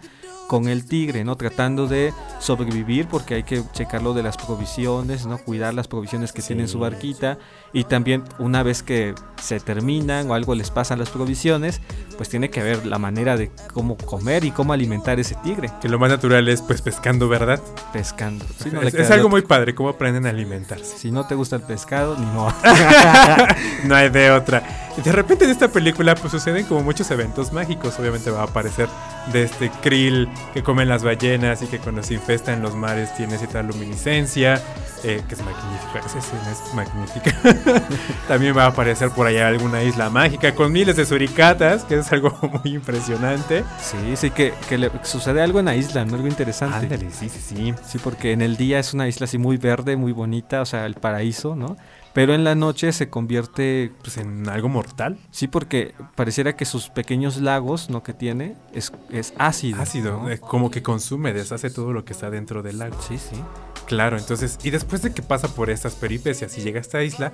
[0.52, 1.38] con el tigre, ¿no?
[1.38, 5.38] Tratando de sobrevivir porque hay que checar lo de las provisiones, ¿no?
[5.38, 7.38] Cuidar las provisiones que tiene en su barquita
[7.74, 11.82] y también una vez que se terminan o algo les pasa a las provisiones,
[12.18, 15.90] pues tiene que ver la manera de cómo comer y cómo alimentar ese tigre, Que
[15.90, 17.60] lo más natural es pues pescando, ¿verdad?
[17.92, 18.46] pescando.
[18.72, 20.98] No es, algo muy padre, cómo aprenden a alimentarse.
[20.98, 22.54] Si no te gusta el pescado, ni modo.
[23.86, 24.64] no hay de otra.
[25.04, 27.98] De repente en esta película pues suceden como muchos eventos mágicos.
[28.00, 28.88] Obviamente va a aparecer
[29.32, 33.16] de este krill que comen las ballenas y que cuando se infesta en los mares
[33.16, 34.62] tiene cierta luminiscencia,
[35.04, 36.00] eh, que es magnífica.
[36.06, 37.32] Esa escena es magnífica.
[38.28, 42.12] También va a aparecer por allá alguna isla mágica con miles de suricatas, que es
[42.12, 43.63] algo muy impresionante.
[43.80, 46.15] Sí, sí, que, que le sucede algo en la isla, ¿no?
[46.15, 46.78] Algo interesante.
[46.78, 47.74] Ándale, sí, sí, sí.
[47.86, 50.86] Sí, porque en el día es una isla así muy verde, muy bonita, o sea,
[50.86, 51.78] el paraíso, ¿no?
[52.13, 55.17] Pero en la noche se convierte, Pues en algo mortal.
[55.32, 58.04] sí, porque pareciera que sus pequeños lagos, ¿no?
[58.04, 59.82] Que tiene, es, es ácido.
[59.82, 60.30] Ácido, ¿no?
[60.30, 62.97] eh, como que consume, deshace todo lo que está dentro del lago.
[63.02, 63.41] Sí, sí.
[63.86, 67.32] Claro, entonces, y después de que pasa por estas peripecias y llega a esta isla,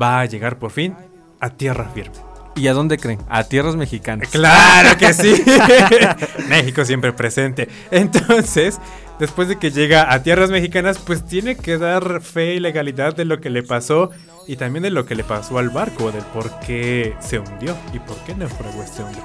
[0.00, 0.94] va a llegar por fin
[1.40, 2.16] a tierra firme.
[2.56, 3.20] ¿Y a dónde creen?
[3.28, 4.28] A tierras mexicanas.
[4.28, 5.42] Claro que sí.
[6.48, 7.68] México siempre presente.
[7.90, 8.78] Entonces,
[9.20, 13.26] después de que llega a tierras mexicanas, pues tiene que dar fe y legalidad de
[13.26, 14.10] lo que le pasó
[14.48, 17.98] y también de lo que le pasó al barco, del por qué se hundió y
[18.00, 19.20] por qué naufragó este hombre.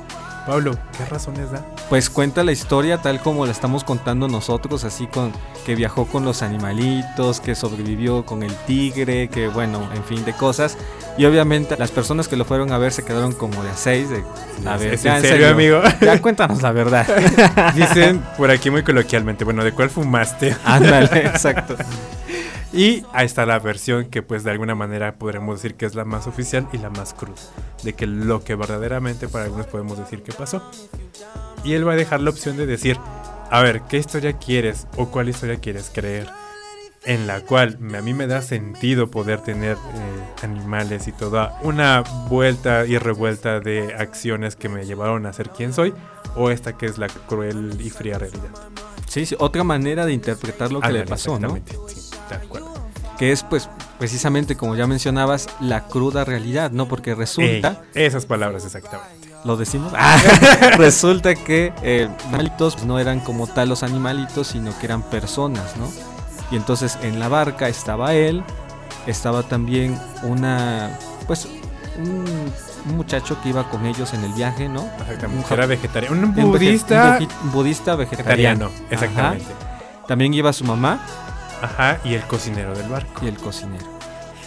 [0.46, 1.66] Pablo, ¿qué razones da?
[1.90, 5.32] Pues cuenta la historia tal como la estamos contando nosotros, así con
[5.66, 10.34] que viajó con los animalitos, que sobrevivió con el tigre, que bueno, en fin de
[10.34, 10.78] cosas.
[11.18, 14.10] Y obviamente las personas que lo fueron a ver se quedaron como de a seis,
[14.10, 14.24] de
[14.70, 15.82] a ver, ¿Es ya, en serio, amigo?
[16.02, 17.08] Ya cuéntanos la verdad.
[17.76, 20.56] Dicen por aquí muy coloquialmente, bueno, ¿de cuál fumaste?
[20.64, 21.76] Ándale, exacto.
[22.76, 26.04] Y ahí está la versión que pues de alguna manera podremos decir que es la
[26.04, 27.40] más oficial y la más cruda.
[27.84, 30.62] De que lo que verdaderamente para algunos podemos decir que pasó.
[31.64, 33.00] Y él va a dejar la opción de decir,
[33.50, 36.28] a ver, ¿qué historia quieres o cuál historia quieres creer?
[37.06, 42.04] En la cual a mí me da sentido poder tener eh, animales y toda una
[42.28, 45.94] vuelta y revuelta de acciones que me llevaron a ser quien soy.
[46.36, 48.50] O esta que es la cruel y fría realidad.
[49.08, 51.58] Sí, sí, otra manera de interpretar lo que le pasó, ¿no?
[51.88, 52.15] sí,
[53.18, 56.88] Que es pues precisamente como ya mencionabas, la cruda realidad, ¿no?
[56.88, 57.82] Porque resulta...
[57.94, 59.30] Ey, esas palabras exactamente.
[59.46, 59.94] ¿Lo decimos?
[60.78, 65.88] Resulta que eh, animalitos no eran como tal los animalitos, sino que eran personas, ¿no?
[66.50, 68.44] Y entonces en la barca estaba él,
[69.06, 71.48] estaba también una, pues,
[72.00, 72.26] un,
[72.90, 74.84] un muchacho que iba con ellos en el viaje, ¿no?
[75.00, 75.46] Exactamente.
[75.48, 76.16] Un Era vegetariano.
[76.16, 77.20] Un budista.
[77.44, 78.70] un budista vegetariano.
[78.70, 78.72] vegetariano.
[78.90, 79.46] Exactamente.
[79.46, 80.08] Ajá.
[80.08, 81.00] También iba su mamá
[81.62, 82.00] Ajá.
[82.04, 83.26] Y el cocinero del barco.
[83.26, 83.86] y el cocinero.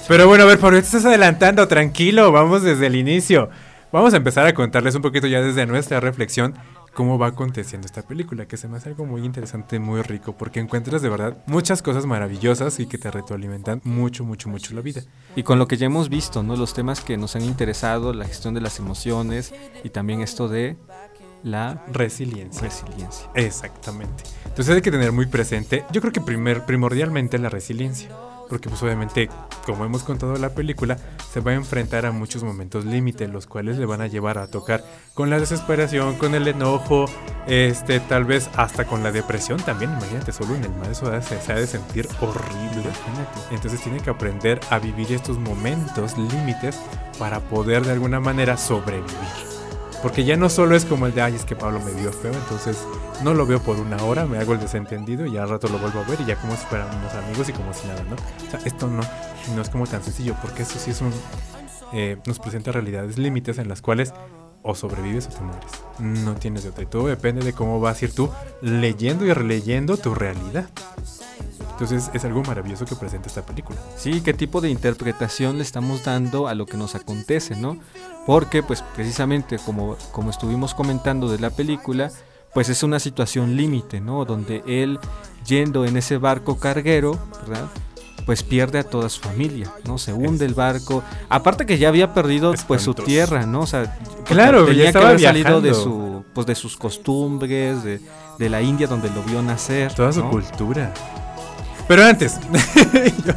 [0.06, 1.68] Pero bueno, a ver, Pablo, te estás adelantando.
[1.68, 3.50] Tranquilo, vamos desde el inicio.
[3.92, 6.54] Vamos a empezar a contarles un poquito ya desde nuestra reflexión
[6.98, 10.58] cómo va aconteciendo esta película, que se me hace algo muy interesante, muy rico, porque
[10.58, 15.02] encuentras de verdad muchas cosas maravillosas y que te retroalimentan mucho, mucho, mucho la vida.
[15.36, 16.56] Y con lo que ya hemos visto, ¿no?
[16.56, 20.76] Los temas que nos han interesado, la gestión de las emociones y también esto de
[21.42, 22.62] la Resiliencia.
[22.62, 23.28] resiliencia.
[23.34, 24.24] Exactamente.
[24.44, 28.10] Entonces hay que tener muy presente, yo creo que primer, primordialmente la resiliencia.
[28.48, 29.28] porque pues obviamente,
[29.66, 30.96] como hemos contado en la película,
[31.30, 34.46] se va a enfrentar a muchos momentos límite, los cuales le van a llevar a
[34.50, 37.04] tocar con la desesperación, con el enojo,
[37.46, 41.40] este, tal vez hasta con la depresión también, imagínate, solo en el mar eso se,
[41.42, 42.88] se ha de sentir horrible,
[43.50, 46.80] entonces tiene que aprender a vivir estos momentos límites
[47.18, 49.57] para poder de alguna manera sobrevivir.
[50.02, 52.32] Porque ya no solo es como el de, ay, es que Pablo me vio feo,
[52.32, 52.78] entonces
[53.22, 56.00] no lo veo por una hora, me hago el desentendido y al rato lo vuelvo
[56.00, 58.14] a ver y ya como si fueran unos amigos y como si nada, ¿no?
[58.14, 59.02] O sea, esto no,
[59.56, 61.12] no es como tan sencillo, porque eso sí es un...
[61.92, 64.12] eh, nos presenta realidades límites en las cuales
[64.62, 65.70] o sobrevives o te mueres.
[65.98, 66.82] No tienes de otra.
[66.84, 68.30] Y todo depende de cómo vas a ir tú
[68.60, 70.68] leyendo y releyendo tu realidad.
[71.80, 73.78] Entonces es algo maravilloso que presenta esta película.
[73.96, 77.78] Sí, qué tipo de interpretación le estamos dando a lo que nos acontece, ¿no?
[78.26, 82.10] Porque, pues, precisamente como, como estuvimos comentando de la película,
[82.52, 84.24] pues es una situación límite, ¿no?
[84.24, 84.98] Donde él,
[85.46, 87.68] yendo en ese barco carguero, ¿verdad?
[88.26, 89.98] Pues pierde a toda su familia, ¿no?
[89.98, 91.04] Se hunde el barco.
[91.28, 93.60] Aparte que ya había perdido, pues, su tierra, ¿no?
[93.60, 97.84] O sea, Claro, ya tenía que estaba haber salido de, su, pues, de sus costumbres,
[97.84, 98.00] de,
[98.36, 99.94] de la India donde lo vio nacer.
[99.94, 100.92] Toda su cultura.
[101.88, 102.38] Pero antes,
[103.26, 103.32] yo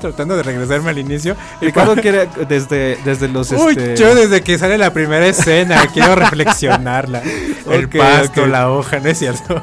[0.00, 1.36] tratando de regresarme al inicio.
[1.60, 3.50] que era desde, desde los...
[3.52, 7.22] Uy, este, yo desde que sale la primera escena quiero reflexionarla.
[7.70, 8.48] El Ok, pasto, ok.
[8.48, 9.62] la hoja, no es cierto.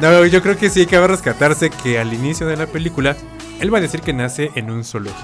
[0.00, 3.16] No, yo creo que sí cabe rescatarse que al inicio de la película
[3.60, 5.22] él va a decir que nace en un zoológico,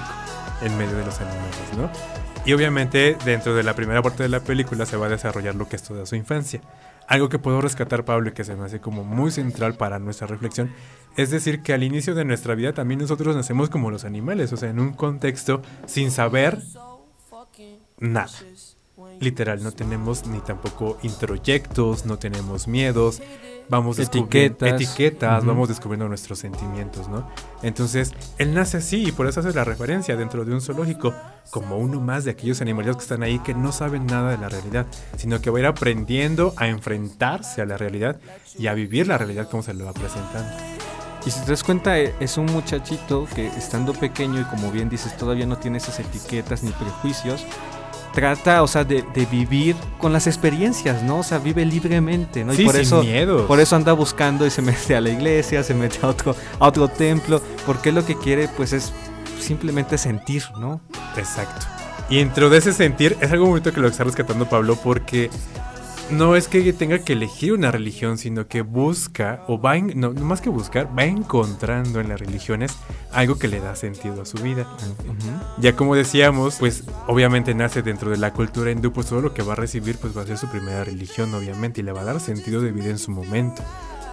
[0.61, 1.89] en medio de los animales, ¿no?
[2.45, 5.67] Y obviamente dentro de la primera parte de la película se va a desarrollar lo
[5.67, 6.61] que es toda su infancia.
[7.07, 10.27] Algo que puedo rescatar, Pablo, y que se me hace como muy central para nuestra
[10.27, 10.71] reflexión,
[11.17, 14.57] es decir, que al inicio de nuestra vida también nosotros nacemos como los animales, o
[14.57, 16.59] sea, en un contexto sin saber
[17.99, 18.31] nada.
[19.19, 23.21] Literal, no tenemos ni tampoco introyectos, no tenemos miedos,
[23.69, 24.81] vamos descubriendo Etiquetas.
[24.81, 27.27] etiquetas, vamos descubriendo nuestros sentimientos, ¿no?
[27.61, 31.13] Entonces, él nace así y por eso hace la referencia dentro de un zoológico
[31.51, 34.49] como uno más de aquellos animales que están ahí que no saben nada de la
[34.49, 38.19] realidad, sino que va a ir aprendiendo a enfrentarse a la realidad
[38.57, 40.51] y a vivir la realidad como se lo va presentando.
[41.25, 44.89] Y si te das cuenta, e- es un muchachito que estando pequeño y como bien
[44.89, 47.45] dices, todavía no tiene esas etiquetas ni prejuicios,
[48.13, 51.19] trata, o sea, de, de vivir con las experiencias, ¿no?
[51.19, 52.53] O sea, vive libremente, ¿no?
[52.53, 53.43] Sí, y por sin eso, miedos.
[53.47, 56.67] por eso anda buscando y se mete a la iglesia, se mete a otro, a
[56.67, 58.91] otro templo, porque lo que quiere, pues, es
[59.39, 60.81] simplemente sentir, ¿no?
[61.17, 61.65] Exacto.
[62.09, 65.29] Y dentro de ese sentir, es algo bonito que lo está rescatando Pablo porque
[66.11, 70.11] no es que tenga que elegir una religión, sino que busca, o va, en- no,
[70.13, 72.73] más que buscar, va encontrando en las religiones
[73.11, 74.67] algo que le da sentido a su vida.
[75.59, 79.41] Ya como decíamos, pues obviamente nace dentro de la cultura hindú, pues todo lo que
[79.43, 82.05] va a recibir pues va a ser su primera religión, obviamente, y le va a
[82.05, 83.63] dar sentido de vida en su momento.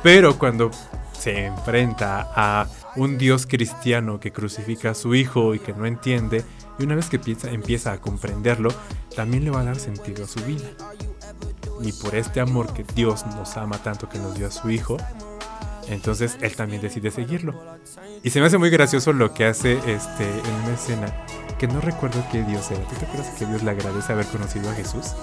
[0.02, 0.70] Pero cuando
[1.18, 6.44] se enfrenta a un Dios cristiano que crucifica a su hijo y que no entiende,
[6.78, 8.70] y una vez que piensa, empieza a comprenderlo,
[9.16, 10.64] también le va a dar sentido a su vida.
[11.82, 14.96] Y por este amor que Dios nos ama tanto que nos dio a su hijo,
[15.88, 17.54] entonces él también decide seguirlo.
[18.22, 21.12] Y se me hace muy gracioso lo que hace este en una escena
[21.58, 22.82] que no recuerdo qué Dios era.
[22.82, 23.06] ¿Tú te
[23.38, 25.14] que Dios le agradece haber conocido a Jesús?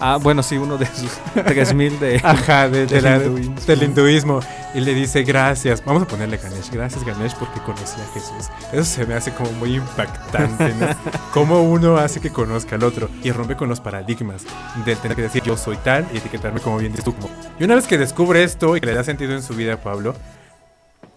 [0.00, 1.10] Ah, bueno, sí, uno de sus
[1.44, 2.16] 3000 de...
[2.24, 3.54] Ajá, de- de Del la- hinduismo.
[3.66, 4.40] del hinduismo.
[4.74, 5.82] Y le dice gracias.
[5.84, 6.70] Vamos a ponerle Ganesh.
[6.70, 8.48] Gracias Ganesh porque conocí a Jesús.
[8.72, 10.86] Eso se me hace como muy impactante, ¿no?
[11.32, 14.44] Cómo uno hace que conozca al otro y rompe con los paradigmas
[14.84, 17.14] del tener que decir yo soy tal y etiquetarme como bien dices tú.
[17.14, 17.30] Como.
[17.58, 19.76] Y una vez que descubre esto y que le da sentido en su vida a
[19.80, 20.14] Pablo,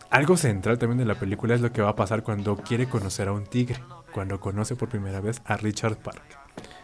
[0.10, 3.28] algo central también de la película es lo que va a pasar cuando quiere conocer
[3.28, 3.80] a un tigre.
[4.14, 6.22] Cuando conoce por primera vez a Richard Park.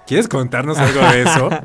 [0.06, 1.50] ¿Quieres contarnos algo de eso?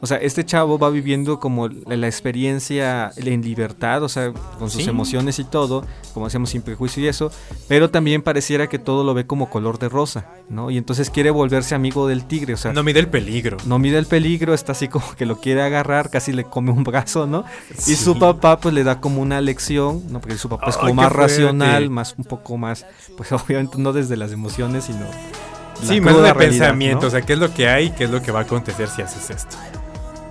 [0.00, 4.84] O sea, este chavo va viviendo como la, experiencia en libertad, o sea, con sus
[4.84, 4.88] Sí.
[4.88, 5.84] emociones y todo,
[6.14, 7.32] como decíamos, sin prejuicio y eso,
[7.66, 10.70] pero también pareciera que todo lo ve como color de rosa, ¿no?
[10.70, 13.56] Y entonces quiere volverse amigo del tigre, o sea, No mide el peligro.
[13.66, 16.84] no mide el peligro, está así como que lo quiere agarrar, casi le come un
[16.84, 17.44] brazo, ¿no?
[17.76, 17.94] Sí.
[17.94, 20.20] Y su papá pues le da como una lección, ¿no?
[20.20, 21.22] Porque su papá es como más fuerte.
[21.34, 22.86] racional, más un poco más,
[23.16, 25.06] pues obviamente no desde las emociones, sino...
[25.82, 27.06] la Sí, más de realidad, pensamiento, ¿no?
[27.08, 28.88] o sea, qué es lo que hay y qué es lo que va a acontecer
[28.88, 29.56] si haces esto.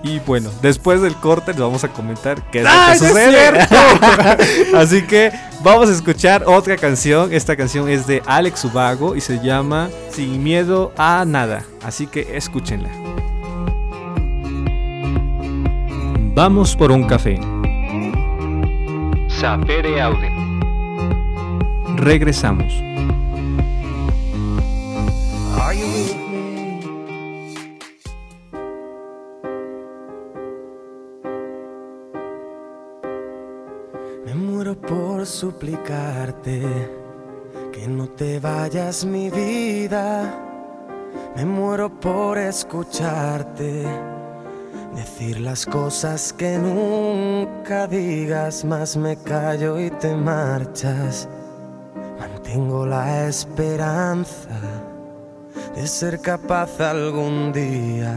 [0.03, 3.05] Y bueno, después del corte les vamos a comentar qué es lo ¡Ah, que ya
[3.05, 4.77] es sucede.
[4.77, 5.31] Así que
[5.63, 7.33] vamos a escuchar otra canción.
[7.33, 11.63] Esta canción es de Alex Ubago y se llama Sin miedo a nada.
[11.83, 12.89] Así que escúchenla.
[16.35, 17.39] Vamos por un café.
[19.27, 20.31] Sapere Aude.
[21.95, 22.71] Regresamos.
[25.87, 26.17] Me?
[34.67, 36.61] Muero por suplicarte
[37.71, 40.33] Que no te vayas mi vida,
[41.35, 43.85] me muero por escucharte.
[44.95, 51.29] Decir las cosas que nunca digas, más me callo y te marchas.
[52.19, 54.76] Mantengo la esperanza
[55.77, 58.11] de ser capaz algún día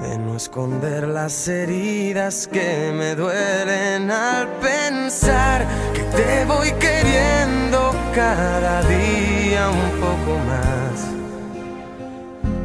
[0.00, 8.80] de no esconder las heridas que me duelen al pensar que te voy queriendo cada
[8.84, 10.96] día un poco más.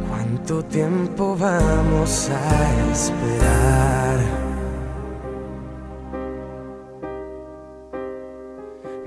[0.08, 4.18] ¿Cuánto tiempo vamos a esperar?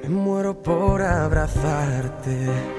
[0.04, 2.79] Me muero por abrazarte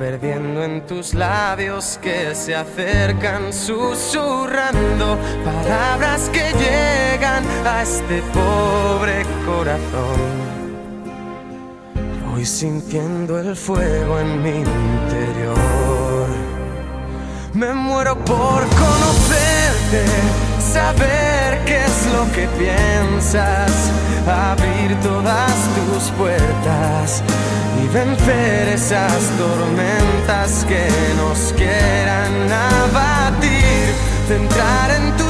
[0.00, 10.20] perdiendo en tus labios que se acercan susurrando palabras que llegan a este pobre corazón.
[12.30, 16.28] Voy sintiendo el fuego en mi interior.
[17.52, 20.06] Me muero por conocerte,
[20.72, 23.72] saber qué es lo que piensas,
[24.26, 27.22] abrir todas tus puertas
[27.82, 33.94] y vencer esas tormentas que nos quieran abatir.
[34.28, 35.29] Centrar en tus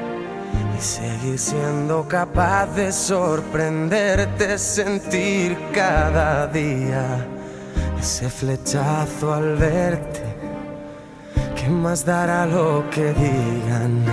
[0.81, 7.23] y seguir siendo capaz de sorprenderte, sentir cada día
[7.99, 10.23] ese flechazo al verte.
[11.55, 14.03] ¿Qué más dará lo que digan?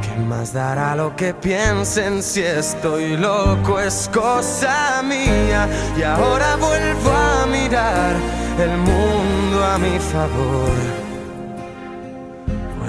[0.00, 3.78] ¿Qué más dará lo que piensen si estoy loco?
[3.78, 8.16] Es cosa mía y ahora vuelvo a mirar
[8.58, 11.07] el mundo a mi favor.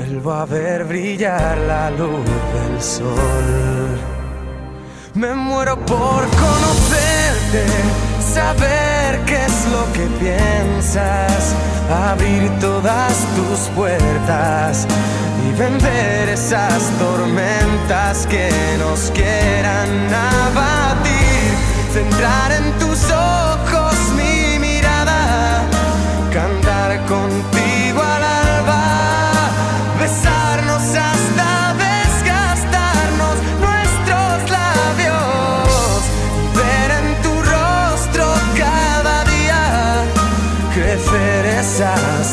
[0.09, 3.99] Vuelvo a ver brillar la luz del sol.
[5.13, 7.63] Me muero por conocerte,
[8.19, 11.53] saber qué es lo que piensas,
[12.09, 14.87] abrir todas tus puertas
[15.47, 18.49] y vender esas tormentas que
[18.79, 21.53] nos quieran abatir.
[21.93, 23.38] Centrar en tus ojos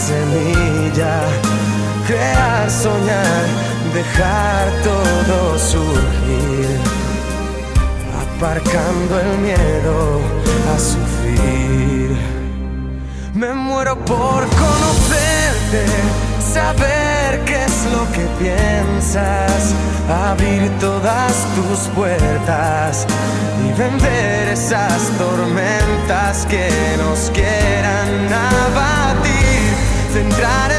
[0.06, 1.20] semilla,
[2.06, 3.44] crear, soñar,
[3.94, 6.68] dejar todo surgir,
[8.22, 10.20] aparcando el miedo
[10.74, 12.16] a sufrir.
[13.34, 15.84] Me muero por conocerte,
[16.52, 17.15] saber
[17.56, 19.74] qué es lo que piensas,
[20.08, 23.06] abrir todas tus puertas
[23.64, 29.72] y vender esas tormentas que nos quieran abatir.
[30.12, 30.75] Centrar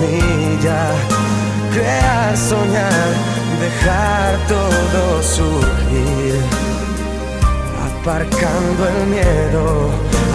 [0.00, 0.92] semilla,
[1.72, 3.14] crear, soñar,
[3.60, 6.40] dejar todo surgir,
[7.98, 9.90] aparcando el miedo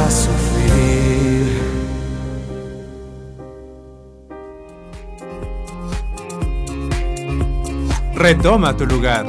[0.05, 1.61] a sufrir.
[8.16, 9.26] Retoma tu lugar.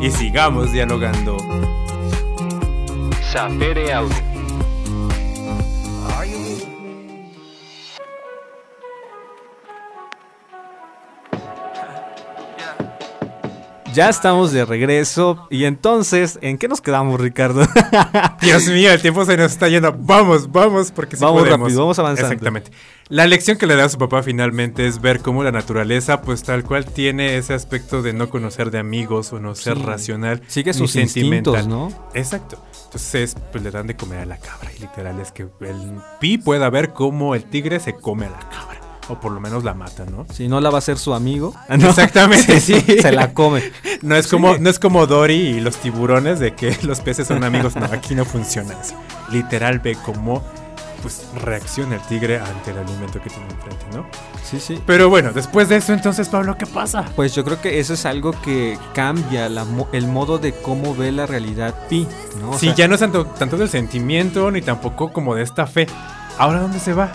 [0.00, 1.36] Y sigamos dialogando.
[3.32, 4.32] Sapere Aude.
[13.94, 15.46] Ya estamos de regreso.
[15.50, 17.66] Y entonces, ¿en qué nos quedamos, Ricardo?
[18.40, 19.94] Dios mío, el tiempo se nos está yendo.
[19.98, 21.60] Vamos, vamos, porque sí Vamos podemos.
[21.60, 22.28] rápido, vamos avanzando.
[22.32, 22.70] Exactamente.
[23.08, 26.42] La lección que le da a su papá finalmente es ver cómo la naturaleza, pues
[26.42, 29.82] tal cual tiene ese aspecto de no conocer de amigos o no ser Sí.
[29.82, 30.42] racional.
[30.46, 31.92] Sigue ni sus instintos, ¿no?
[32.14, 32.58] Exacto.
[32.86, 34.70] Entonces, pues le dan de comer a la cabra.
[34.76, 38.38] Y literal es que el pi pueda ver cómo el tigre se come a la
[38.48, 38.80] cabra.
[39.08, 40.26] O por lo menos la mata, ¿no?
[40.32, 41.54] Si no la va a ser su amigo.
[41.68, 41.88] Ah, ¿no?
[41.90, 42.80] Exactamente, sí.
[42.80, 43.62] Se la come.
[44.02, 47.44] No es como, no es como Dory y los tiburones de que los peces son
[47.44, 47.76] amigos.
[47.76, 48.94] No, aquí no funciona así.
[49.30, 50.42] Literal ve cómo
[51.02, 54.06] pues reacciona el tigre ante el alimento que tiene enfrente, ¿no?
[54.44, 54.80] Sí, sí.
[54.86, 57.04] Pero bueno, después de eso, entonces, Pablo, ¿qué pasa?
[57.16, 60.94] Pues yo creo que eso es algo que cambia la mo- el modo de cómo
[60.94, 62.06] ve la realidad Pi,
[62.40, 62.50] ¿no?
[62.50, 65.66] O sí, sea, ya no es tanto, tanto del sentimiento ni tampoco como de esta
[65.66, 65.88] fe.
[66.38, 67.10] ¿Ahora dónde se va?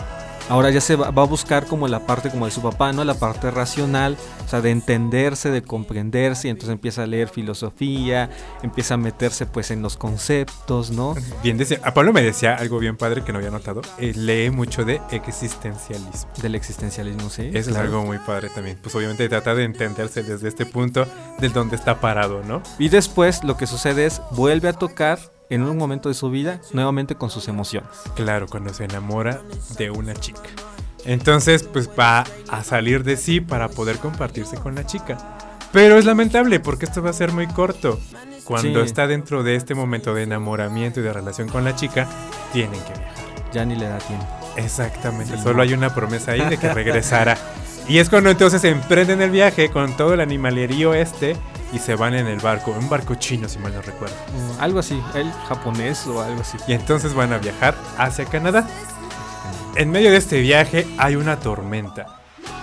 [0.49, 3.03] Ahora ya se va, va a buscar como la parte como de su papá, ¿no?
[3.03, 8.29] La parte racional, o sea, de entenderse, de comprenderse, y entonces empieza a leer filosofía,
[8.63, 11.15] empieza a meterse pues en los conceptos, ¿no?
[11.43, 13.81] Bien decía, a Pablo me decía algo bien padre que no había notado.
[13.97, 16.29] eh, lee mucho de existencialismo.
[16.41, 17.51] Del existencialismo, sí.
[17.53, 17.85] Es claro.
[17.85, 18.77] algo muy padre también.
[18.81, 21.05] Pues obviamente trata de entenderse desde este punto
[21.39, 22.61] del donde está parado, ¿no?
[22.79, 25.19] Y después lo que sucede es vuelve a tocar
[25.49, 27.89] en un momento de su vida nuevamente con sus emociones.
[28.15, 29.41] Claro, cuando se enamora
[29.77, 30.41] de una chica.
[31.05, 35.17] Entonces, pues va a salir de sí para poder compartirse con la chica.
[35.71, 37.99] Pero es lamentable porque esto va a ser muy corto.
[38.43, 38.85] Cuando Sí.
[38.87, 42.07] está dentro de este momento de enamoramiento y de relación con la chica,
[42.53, 43.15] tienen que viajar.
[43.53, 44.25] Ya ni le da tiempo.
[44.57, 45.61] Exactamente, Sí, solo no.
[45.63, 47.37] hay una promesa ahí de que regresara.
[47.87, 51.35] y es cuando entonces emprenden el viaje con todo el animalerío este
[51.73, 54.15] y se van en el barco, un barco chino si mal no recuerdo.
[54.33, 56.57] Mm, algo así, el japonés o algo así.
[56.67, 58.67] Y entonces van a viajar hacia Canadá.
[59.75, 62.17] En medio de este viaje hay una tormenta.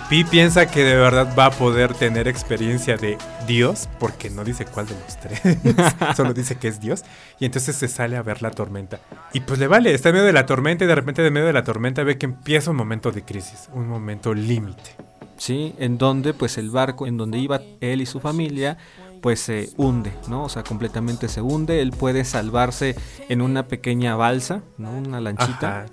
[0.09, 4.65] Pi piensa que de verdad va a poder tener experiencia de Dios, porque no dice
[4.65, 5.41] cuál de los tres,
[6.15, 7.03] solo dice que es Dios,
[7.39, 8.99] y entonces se sale a ver la tormenta.
[9.33, 11.47] Y pues le vale, está en medio de la tormenta y de repente de medio
[11.47, 14.95] de la tormenta ve que empieza un momento de crisis, un momento límite.
[15.37, 18.77] Sí, en donde pues el barco en donde iba él y su familia
[19.21, 20.43] pues se hunde, ¿no?
[20.43, 22.95] O sea, completamente se hunde, él puede salvarse
[23.27, 24.91] en una pequeña balsa, ¿no?
[24.91, 25.79] Una lanchita.
[25.79, 25.85] Ajá.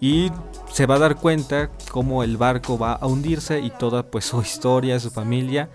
[0.00, 0.30] Y
[0.70, 4.42] se va a dar cuenta cómo el barco va a hundirse y toda pues su
[4.42, 5.70] historia, su familia,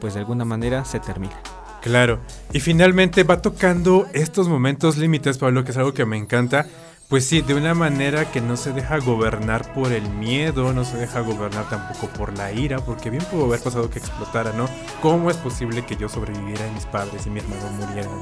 [0.00, 1.34] pues de alguna manera se termina.
[1.80, 2.20] Claro.
[2.52, 6.66] Y finalmente va tocando estos momentos límites, Pablo, que es algo que me encanta.
[7.12, 10.96] Pues sí, de una manera que no se deja gobernar por el miedo, no se
[10.96, 14.66] deja gobernar tampoco por la ira, porque bien pudo haber pasado que explotara, ¿no?
[15.02, 18.18] ¿Cómo es posible que yo sobreviviera y mis padres y mi hermano murieran?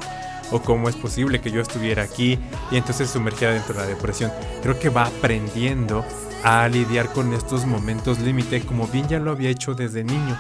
[0.51, 2.37] ¿O cómo es posible que yo estuviera aquí
[2.73, 4.33] y entonces sumergiera dentro de la depresión?
[4.61, 6.05] Creo que va aprendiendo
[6.43, 10.37] a lidiar con estos momentos límite, como bien ya lo había hecho desde niño.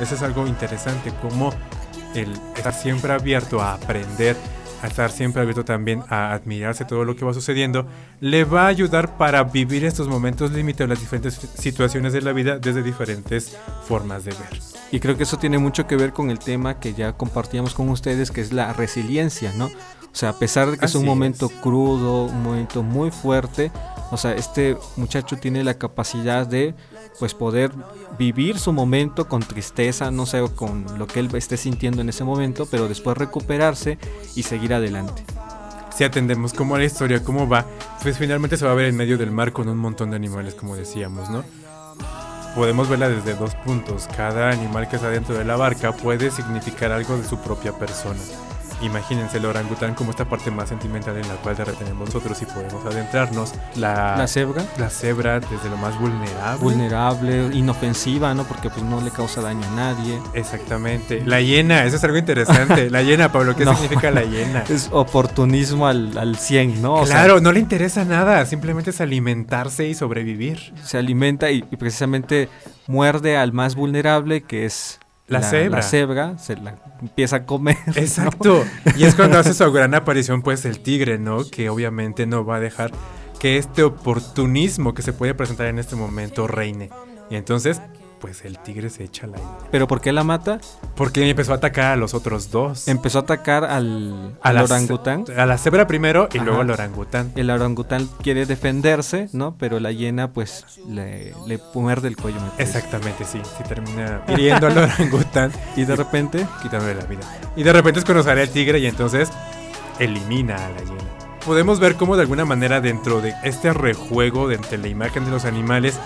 [0.00, 1.54] Eso es algo interesante, como
[2.16, 4.36] el estar siempre abierto a aprender,
[4.82, 7.86] a estar siempre abierto también a admirarse todo lo que va sucediendo,
[8.20, 12.32] le va a ayudar para vivir estos momentos límite o las diferentes situaciones de la
[12.32, 13.56] vida desde diferentes
[13.86, 14.60] formas de ver.
[14.90, 17.88] Y creo que eso tiene mucho que ver con el tema que ya compartíamos con
[17.88, 19.66] ustedes, que es la resiliencia, ¿no?
[19.66, 21.52] O sea, a pesar de que es un momento es.
[21.62, 23.70] crudo, un momento muy fuerte,
[24.10, 26.74] o sea, este muchacho tiene la capacidad de,
[27.18, 27.72] pues, poder
[28.18, 32.24] vivir su momento con tristeza, no sé, con lo que él esté sintiendo en ese
[32.24, 33.98] momento, pero después recuperarse
[34.34, 35.24] y seguir adelante.
[35.94, 37.66] Si atendemos cómo la historia, cómo va,
[38.02, 40.54] pues finalmente se va a ver en medio del mar con un montón de animales,
[40.54, 41.44] como decíamos, ¿no?
[42.54, 44.08] Podemos verla desde dos puntos.
[44.14, 48.20] Cada animal que está dentro de la barca puede significar algo de su propia persona.
[48.82, 52.46] Imagínense el orangután como esta parte más sentimental en la cual te retenemos nosotros y
[52.46, 53.52] podemos adentrarnos.
[53.76, 56.60] La, La cebra, la cebra desde lo más vulnerable.
[56.60, 58.44] vulnerable, inofensiva, ¿no?
[58.44, 60.18] Porque pues no le causa daño a nadie.
[60.34, 61.22] Exactamente.
[61.24, 62.90] La hiena, eso es algo interesante.
[62.92, 63.74] La hiena, Pablo, ¿qué No.
[63.74, 64.64] significa la hiena?
[64.68, 66.94] Es oportunismo al, al 100, ¿no?
[66.94, 70.72] O sea, claro, no le interesa nada, simplemente es alimentarse y sobrevivir.
[70.84, 72.48] se alimenta y, y precisamente
[72.86, 74.98] muerde al más vulnerable que es
[75.28, 75.78] La cebra.
[75.78, 77.78] La cebra se la empieza a comer.
[77.86, 77.92] ¿no?
[77.96, 78.64] Exacto.
[78.96, 81.48] Y es cuando hace su gran aparición, pues, el tigre, ¿no?
[81.48, 82.90] Que obviamente no va a dejar
[83.40, 86.90] que este oportunismo que se puede presentar en este momento reine.
[87.30, 87.80] Y entonces,
[88.22, 89.36] pues, el tigre se echa la.
[89.72, 90.60] Pero ¿por qué la mata?
[90.94, 92.86] Porque empezó a atacar a los otros dos.
[92.86, 95.24] Empezó a atacar al, a al la orangután.
[95.36, 96.44] A la cebra primero y Ajá.
[96.46, 97.32] luego al orangután.
[97.34, 99.56] El orangután quiere defenderse, ¿no?
[99.58, 102.38] Pero la hiena pues le, le muerde el cuello.
[102.58, 103.40] Exactamente, sí.
[103.58, 107.22] Sí termina hiriendo al orangután, Y de repente, quitándole la vida.
[107.56, 109.30] Y de repente es cuando sale el tigre y entonces
[109.98, 111.02] elimina a la hiena.
[111.44, 115.32] Podemos ver cómo de alguna manera dentro de este rejuego de entre la imagen de
[115.32, 115.98] los animales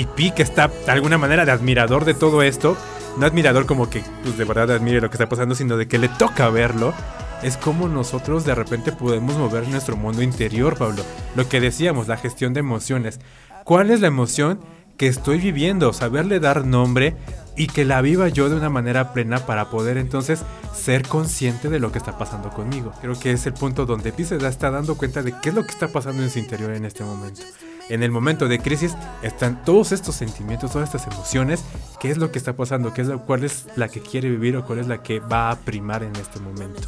[0.00, 2.74] y Pi, que está de alguna manera de admirador de todo esto,
[3.18, 5.98] no admirador como que pues, de verdad admire lo que está pasando, sino de que
[5.98, 6.94] le toca verlo,
[7.42, 11.02] es como nosotros de repente podemos mover nuestro mundo interior, Pablo.
[11.36, 13.20] Lo que decíamos, la gestión de emociones.
[13.64, 14.60] ¿Cuál es la emoción
[14.96, 15.92] que estoy viviendo?
[15.92, 17.14] Saberle dar nombre
[17.60, 20.40] y que la viva yo de una manera plena para poder entonces
[20.74, 22.92] ser consciente de lo que está pasando conmigo.
[23.02, 25.54] Creo que es el punto donde Pi se da- está dando cuenta de qué es
[25.54, 27.42] lo que está pasando en su interior en este momento.
[27.90, 31.62] En el momento de crisis están todos estos sentimientos, todas estas emociones,
[31.98, 34.56] qué es lo que está pasando, qué es la, cuál es la que quiere vivir
[34.56, 36.80] o cuál es la que va a primar en este momento.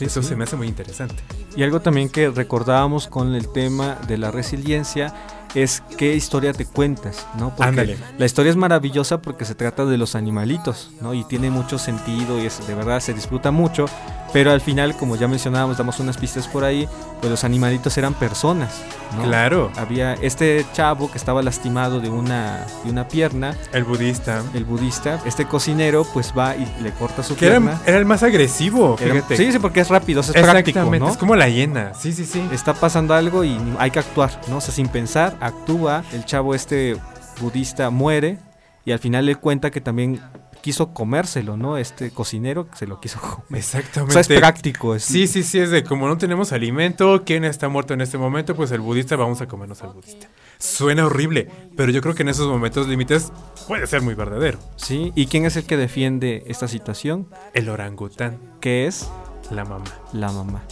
[0.00, 1.16] Eso se me hace muy interesante.
[1.56, 5.12] Y algo también que recordábamos con el tema de la resiliencia
[5.56, 7.50] es qué historia te cuentas, ¿no?
[7.50, 7.96] Porque Ándale.
[8.18, 11.14] la historia es maravillosa porque se trata de los animalitos, ¿no?
[11.14, 13.86] Y tiene mucho sentido y es, de verdad se disfruta mucho,
[14.32, 16.88] pero al final, como ya mencionábamos, damos unas pistas por ahí,
[17.20, 18.82] pues los animalitos eran personas,
[19.16, 19.22] ¿no?
[19.24, 24.42] Claro, Había este chavo que estaba lastimado de una, de una pierna, el budista.
[24.54, 27.72] el budista, este cocinero pues va y le corta su Que pierna.
[27.72, 29.36] era, era el más agresivo, Era- fíjate.
[29.36, 31.10] sí, sí, porque es rápido, es práctico, Exactamente, ¿no?
[31.12, 31.92] es como la hiena.
[31.94, 32.42] Sí, sí, sí.
[32.52, 34.56] está pasando algo y hay que actuar, ¿no?
[34.56, 36.96] O sea, sin pensar, actúa, el chavo este
[37.40, 38.38] budista muere
[38.84, 40.20] y al final le cuenta que también
[40.62, 41.76] quiso comérselo, ¿no?
[41.76, 43.44] Este cocinero se lo quiso comer.
[43.52, 44.12] O Exactamente.
[44.14, 44.94] sea, es práctico.
[44.94, 48.16] Es, Sí, sí, sí, es de como no tenemos alimento, ¿quién está muerto en este
[48.16, 48.54] momento?
[48.56, 50.28] Pues el budista, vamos a comernos al budista.
[50.58, 53.30] Suena horrible, pero yo creo que en esos momentos límites
[53.68, 54.58] puede ser muy verdadero.
[54.76, 57.28] Sí, ¿y quién es el que defiende esta situación?
[57.52, 59.06] El orangután, Que es
[59.50, 59.84] la mamá.
[60.14, 60.62] la mamá.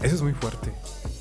[0.00, 0.72] Eso es muy fuerte.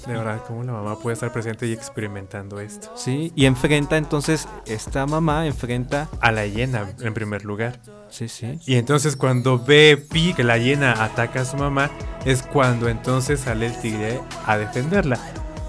[0.08, 2.92] De verdad, cómo la mamá puede estar presente y experimentando esto.
[2.96, 7.80] Sí, y enfrenta entonces, esta mamá enfrenta, A la hiena, en primer lugar.
[8.10, 11.90] sí, sí, Y entonces cuando ve Pi que la hiena ataca a su mamá,
[12.26, 15.20] es cuando entonces sale el tigre a defenderla.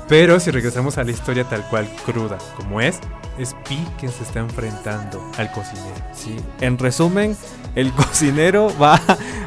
[0.08, 2.98] Pero si regresamos a la historia tal cual cruda como es,
[3.38, 5.94] es Pi quien se está enfrentando al cocinero.
[6.12, 6.36] sí.
[6.60, 7.36] En resumen,
[7.74, 9.00] el cocinero va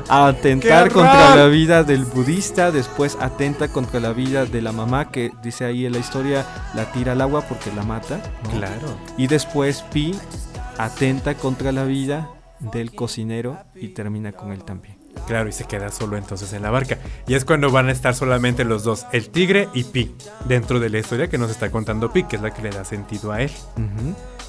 [0.10, 4.72] a atentar ¡Qué contra la vida del budista, después atenta contra la vida de la
[4.72, 8.22] mamá que dice ahí en la historia la tira al agua porque la mata.
[8.44, 8.50] ¿no?
[8.52, 8.98] Claro.
[9.18, 10.16] Y después Pi
[10.78, 14.95] atenta contra la vida del cocinero y termina con él también.
[15.28, 17.00] Claro, y se queda solo entonces en la barca.
[17.28, 20.90] Y es cuando van a estar solamente los dos, el tigre y Pi, dentro de
[20.90, 23.42] la historia que nos está contando Pi, que es la que le da sentido a
[23.42, 23.52] él.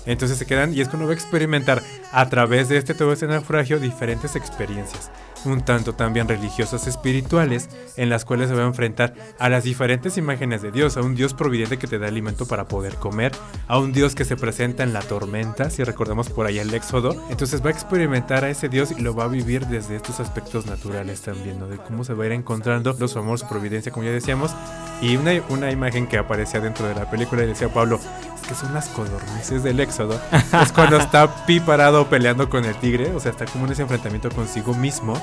[0.05, 3.27] Entonces se quedan y es cuando va a experimentar a través de este todo este
[3.27, 5.11] naufragio diferentes experiencias,
[5.45, 10.17] un tanto también religiosas espirituales, en las cuales se va a enfrentar a las diferentes
[10.17, 13.33] imágenes de Dios, a un Dios providente que te da alimento para poder comer,
[13.69, 17.17] a un Dios que se presenta en la tormenta, si recordamos por ahí el Éxodo,
[17.31, 20.67] entonces va a experimentar a ese Dios y lo va a vivir desde estos aspectos
[20.67, 21.67] naturales también, ¿no?
[21.67, 24.53] De cómo se va a ir encontrando los su amor, su providencia, como ya decíamos,
[25.01, 28.01] y una, una imagen que aparecía dentro de la película y decía Pablo,
[28.47, 30.21] que son las codornices del Éxodo.
[30.63, 33.83] es cuando está Pi parado peleando con el tigre, o sea, está como en ese
[33.83, 35.15] enfrentamiento consigo mismo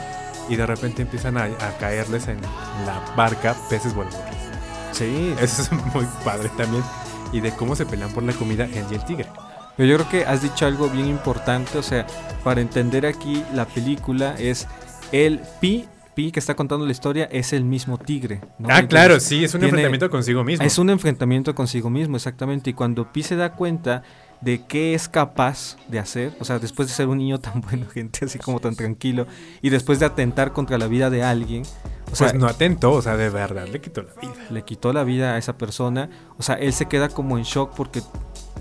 [0.49, 2.41] y de repente empiezan a, a caerles en
[2.85, 4.35] la barca peces voladores.
[4.91, 6.83] Sí, Eso es muy padre también.
[7.31, 9.27] Y de cómo se pelean por la comida él y el tigre.
[9.75, 12.05] Pero yo creo que has dicho algo bien importante, o sea,
[12.43, 14.67] para entender aquí la película es
[15.11, 18.41] el Pi, Pi que está contando la historia es el mismo tigre.
[18.59, 18.67] ¿no?
[18.69, 20.65] ah, Entonces, claro, sí, es un tiene- enfrentamiento consigo mismo.
[20.65, 22.69] Es un enfrentamiento consigo mismo, exactamente.
[22.69, 24.03] Y cuando Pi se da cuenta
[24.41, 27.87] de qué es capaz de hacer, o sea, después de ser un niño tan bueno,
[27.87, 29.25] gente así como tan tranquilo,
[29.61, 31.63] y después de atentar contra la vida de alguien,
[32.11, 34.33] o sea, pues no atentó, o sea, de verdad le quitó la vida.
[34.51, 37.73] le quitó la vida a esa persona, o sea, él se queda como en shock
[37.75, 38.01] porque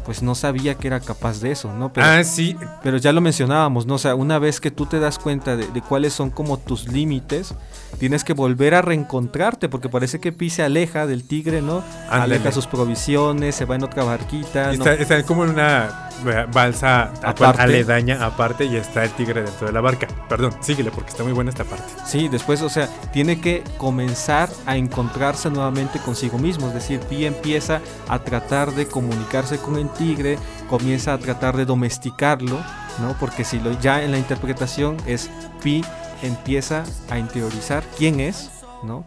[0.04, 1.92] pues no sabía que era capaz de eso, ¿no?
[1.92, 3.94] Pero, ah, sí, pero ya lo mencionábamos, ¿no?
[3.94, 6.88] O sea, una vez que tú te das cuenta de, de cuáles son como tus
[6.88, 7.54] límites,
[7.98, 11.82] tienes que volver a reencontrarte, porque parece que Pi se aleja del tigre, ¿no?
[12.10, 12.36] Ándale.
[12.36, 14.84] Aleja sus provisiones, se va en otra barquita, Y ¿no?
[14.84, 16.08] Está, está como en una
[16.52, 17.62] balsa Aparte.
[17.62, 20.06] aledaña aparte y está el tigre dentro de la barca.
[20.28, 21.84] Perdón, síguele porque está muy buena esta parte.
[22.06, 26.68] Sí, después, o sea, tiene que comenzar a encontrarse nuevamente consigo mismo.
[26.68, 30.38] Es decir, Pi empieza a tratar de comunicarse con el tigre,
[30.72, 32.58] comienza a tratar de domesticarlo,
[32.98, 33.14] ¿no?
[33.20, 35.28] Porque si lo ya en la interpretación es
[35.62, 35.84] Pi
[36.22, 38.48] empieza a interiorizar quién es,
[38.82, 39.04] ¿no?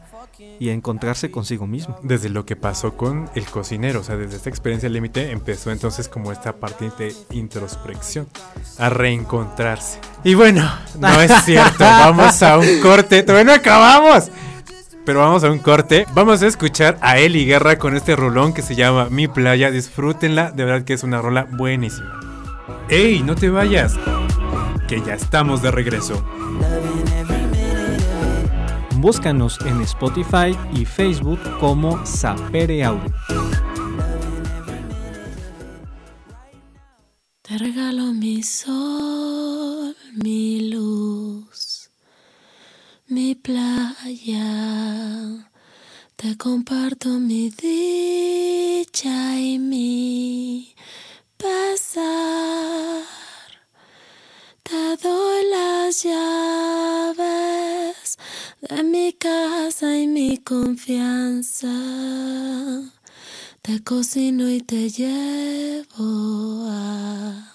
[0.59, 1.97] Y a encontrarse consigo mismo.
[2.03, 6.07] Desde lo que pasó con el cocinero, o sea, desde esta experiencia límite empezó entonces
[6.07, 8.27] como esta parte de introspección,
[8.77, 9.97] a reencontrarse.
[10.23, 14.29] Y bueno, no es cierto, vamos a un corte, todavía no acabamos.
[15.05, 16.05] Pero vamos a un corte.
[16.13, 19.69] Vamos a escuchar a Eli Guerra con este rolón que se llama Mi Playa.
[19.69, 22.19] Disfrútenla, de verdad que es una rola buenísima.
[22.89, 23.95] ¡Ey, no te vayas!
[24.87, 26.23] Que ya estamos de regreso.
[28.95, 32.83] Búscanos en Spotify y Facebook como Sapere.
[37.43, 41.34] Te regalo mi sol, mi luz.
[43.35, 44.45] Playa.
[46.15, 50.73] Te comparto mi dicha y mi
[51.37, 53.03] pesar.
[54.63, 57.27] Te doy las llaves
[58.61, 61.71] de mi casa y mi confianza.
[63.61, 67.53] Te cocino y te llevo a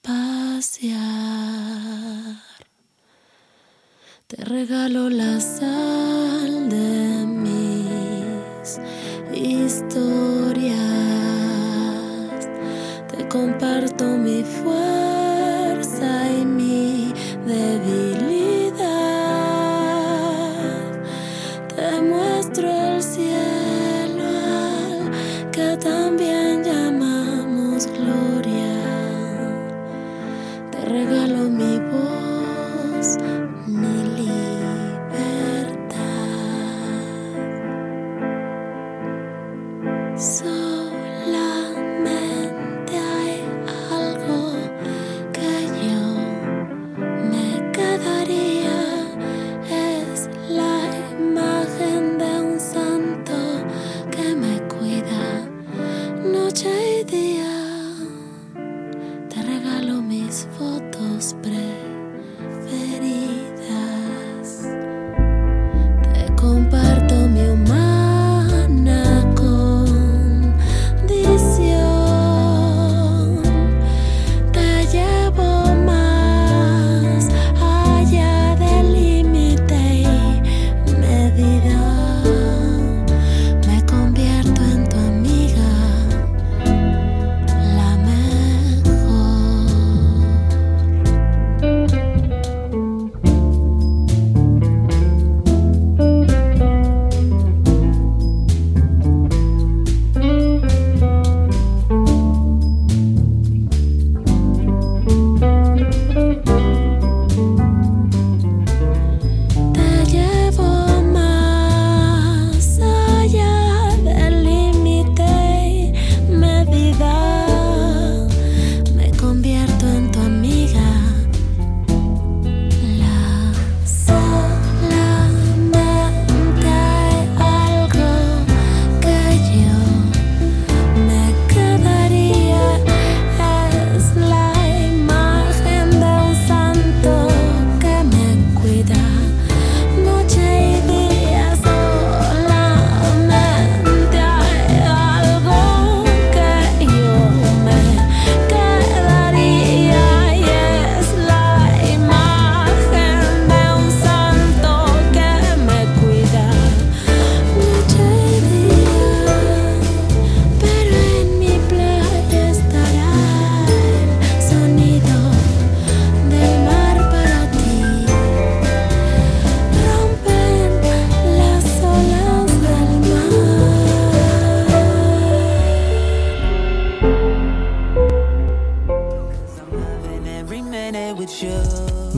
[0.00, 0.96] pasear.
[4.28, 8.80] Te regalo la sal de mis
[9.32, 10.74] historias.
[13.06, 17.12] Te comparto mi fuerza y mi
[17.46, 18.05] debilidad.
[56.56, 57.55] Noche y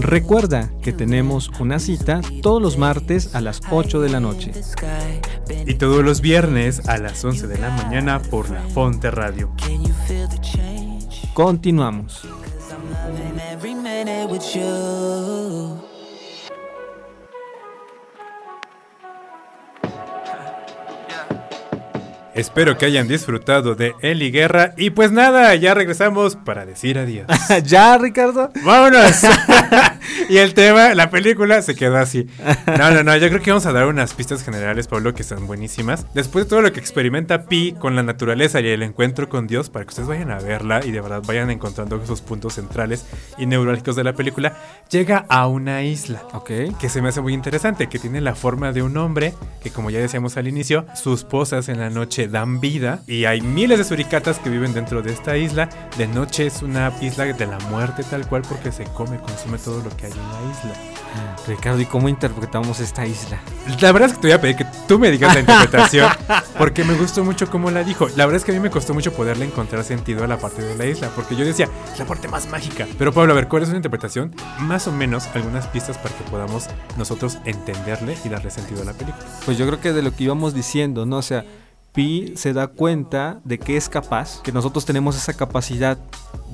[0.09, 4.53] Recuerda que tenemos una cita todos los martes a las 8 de la noche.
[5.67, 9.51] Y todos los viernes a las 11 de la mañana por la Fonte Radio.
[11.35, 12.27] Continuamos.
[22.39, 24.73] Espero que hayan disfrutado de Eli Guerra.
[24.77, 27.27] Y pues nada, ya regresamos para decir adiós.
[27.65, 28.53] ¿Ya, Ricardo?
[28.65, 29.23] ¡Vámonos!
[30.29, 32.29] y el tema, la película se quedó así.
[32.79, 35.49] No, no, no, yo creo que vamos a dar unas pistas generales, Pablo, que están
[35.49, 36.07] buenísimas.
[36.15, 39.69] Después de todo lo que experimenta Pi con la naturaleza y el encuentro con Dios,
[39.69, 43.05] para que ustedes vayan a verla y de verdad vayan encontrando esos puntos centrales
[43.37, 44.57] y neurálgicos de la película,
[44.91, 46.23] llega a una isla.
[46.35, 46.51] Ok.
[46.79, 49.91] Que se me hace muy interesante, que tiene la forma de un hombre, que como
[49.91, 53.85] ya decíamos al inicio, sus posas en la noche dan vida y hay miles de
[53.85, 55.69] suricatas que viven dentro de esta isla.
[55.97, 59.83] De noche es una isla de la muerte tal cual porque se come, consume todo
[59.83, 60.99] lo que hay en la isla.
[61.47, 63.41] Ricardo, ¿y cómo interpretamos esta isla?
[63.81, 66.11] La verdad es que te voy a pedir que tú me digas la interpretación
[66.59, 68.09] porque me gustó mucho cómo la dijo.
[68.17, 70.63] La verdad es que a mí me costó mucho poderle encontrar sentido a la parte
[70.63, 72.87] de la isla porque yo decía, es la parte más mágica.
[72.99, 74.35] Pero Pablo, a ver, ¿cuál es una interpretación?
[74.61, 76.67] Más o menos algunas pistas para que podamos
[76.97, 79.25] nosotros entenderle y darle sentido a la película.
[79.45, 81.19] Pues yo creo que de lo que íbamos diciendo, ¿no?
[81.19, 81.45] O sea,
[81.99, 85.99] Pi se da cuenta de que es capaz, que nosotros tenemos esa capacidad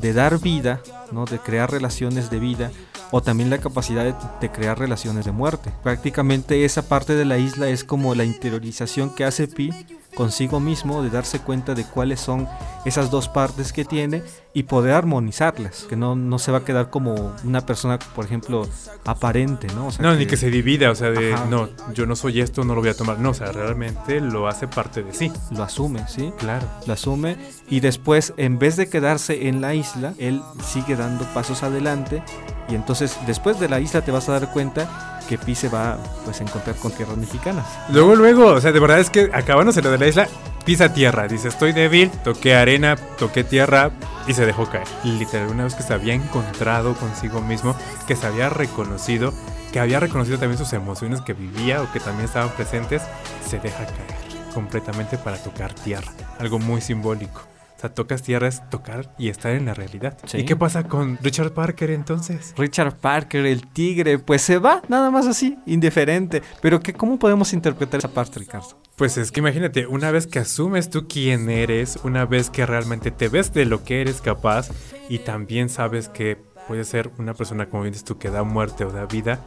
[0.01, 0.81] de dar vida,
[1.13, 1.27] ¿no?
[1.27, 2.71] De crear relaciones de vida
[3.11, 5.71] o también la capacidad de, de crear relaciones de muerte.
[5.83, 9.71] Prácticamente esa parte de la isla es como la interiorización que hace Pi
[10.15, 12.49] consigo mismo de darse cuenta de cuáles son
[12.85, 16.91] esas dos partes que tiene y poder armonizarlas, que no, no se va a quedar
[16.91, 18.69] como una persona, por ejemplo,
[19.05, 19.89] aparente, ¿no?
[19.89, 21.47] O sea, No, ni que se divida, o sea, de Ajá.
[21.47, 23.19] no, yo no soy esto, no lo voy a tomar.
[23.19, 25.33] No, o sea, realmente lo hace parte de sí.
[25.51, 26.33] lo asume, ¿sí?
[26.39, 26.67] Claro.
[26.87, 27.37] Lo asume
[27.69, 32.23] y después, en vez de quedarse en la isla, él sigue dando pasos adelante
[32.69, 35.99] y entonces después de la isla te vas a dar cuenta que Pi se va
[36.25, 37.67] pues, a encontrar con tierras mexicanas.
[37.91, 40.29] Luego, luego, o sea, de verdad es que acabándose lo de la isla,
[40.65, 41.29] pisa tierra.
[41.29, 43.91] Dice, estoy débil, toqué arena, toqué tierra
[44.27, 44.89] y se dejó caer.
[45.05, 49.33] Literal, una vez que se había encontrado consigo mismo, que se había reconocido,
[49.73, 53.03] que había reconocido también sus emociones que vivía o que también estaban presentes,
[53.47, 56.13] se deja caer completamente para tocar tierra.
[56.39, 57.54] Algo muy simbólico.
[57.85, 60.17] Sea, tocas tierra es tocar y estar en la realidad.
[60.25, 60.39] Sí.
[60.39, 62.55] ¿Y qué pasa con Richard Parker entonces?
[62.57, 66.43] Richard Parker, el tigre, pues se va, nada más así, indiferente.
[66.63, 68.81] Pero que, ¿cómo podemos interpretar esa parte, Ricardo?
[68.97, 73.11] Pues es que imagínate, una vez que asumes tú quién eres, una vez que realmente
[73.11, 74.71] te ves de lo que eres capaz
[75.11, 76.39] y también sabes que
[76.69, 79.41] puedes ser una persona, como bien dices tú, que da muerte o da vida,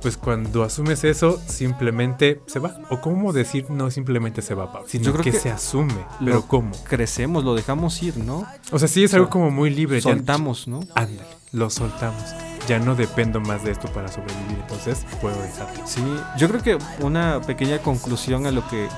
[0.00, 2.76] pues cuando asumes eso, simplemente se va.
[2.90, 5.94] O cómo decir no simplemente se va, Pablo, sino Yo creo que, que se asume.
[6.20, 6.72] Lo Pero ¿cómo?
[6.84, 8.46] Crecemos, lo dejamos ir, ¿no?
[8.70, 10.00] O sea, sí es algo como muy libre.
[10.00, 10.80] ya- Soltamos, ¿no?
[10.94, 12.22] Ándale, lo soltamos.
[12.68, 15.84] Ya no dependo más de esto para sobrevivir, entonces puedo dejarlo.
[15.84, 16.00] Sí,
[16.38, 18.88] yo creo que una pequeña conclusión a lo que, eh,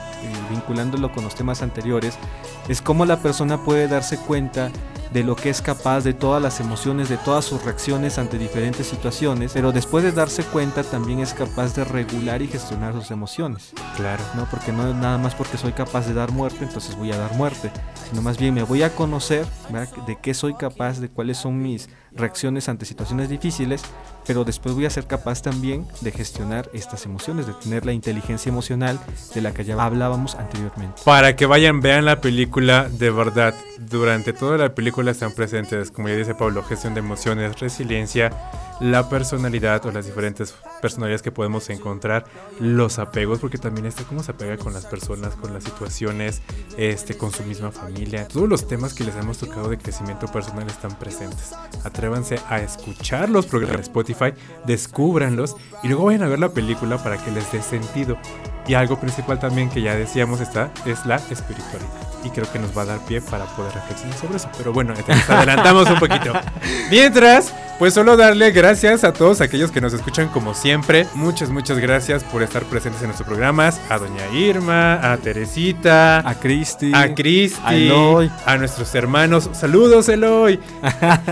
[0.51, 2.15] vinculándolo con los temas anteriores,
[2.69, 4.71] es cómo la persona puede darse cuenta
[5.15, 8.89] de lo que es capaz, de todas las emociones, de todas sus reacciones ante diferentes
[8.89, 13.73] situaciones, pero después de darse cuenta también es capaz de regular y gestionar sus emociones,
[13.97, 14.25] Claro.
[14.35, 14.47] ¿no?
[14.51, 17.33] Porque no es nada más porque soy capaz de dar muerte, entonces voy a dar
[17.37, 17.71] muerte,
[18.11, 19.89] sino más bien me voy a conocer ¿verdad?
[20.05, 23.83] de qué soy capaz, de cuáles son mis reacciones ante situaciones difíciles,
[24.27, 28.51] pero después voy a ser capaz también de gestionar estas emociones, de tener la inteligencia
[28.51, 28.99] emocional
[29.35, 31.03] de la que ya hablábamos anteriormente.
[31.05, 33.55] Para que vayan, vean la película de verdad.
[33.79, 38.31] Durante toda la película están presentes, como ya dice Pablo, gestión de emociones, resiliencia,
[38.81, 42.25] la personalidad o las diferentes personalidades que podemos encontrar,
[42.61, 46.43] los apegos, porque también está cómo se apega con las personas, con las situaciones,
[46.77, 48.27] este, con su misma familia.
[48.29, 51.53] Todos los temas que les hemos tocado de crecimiento personal están presentes.
[51.85, 54.14] Atrévanse a escuchar los programas de Spotify,
[54.67, 58.17] descúbranlos y luego vayan a ver la película para que les dé sentido.
[58.67, 62.14] Y algo principal también que ya decíamos está es la espiritualidad.
[62.25, 64.49] Y creo que nos va a dar pie para poder reflexionar sobre eso.
[64.57, 66.33] Pero bueno, nos adelantamos un poquito.
[66.91, 71.07] Mientras, pues solo darle gracias a todos aquellos que nos escuchan como siempre.
[71.15, 73.81] Muchas, muchas gracias por estar presentes en nuestros programas.
[73.91, 78.31] A doña Irma, a Teresita, A Cristi, a Cristi, a Eloy.
[78.47, 79.51] a nuestros hermanos.
[79.53, 80.59] Saludos, Eloy.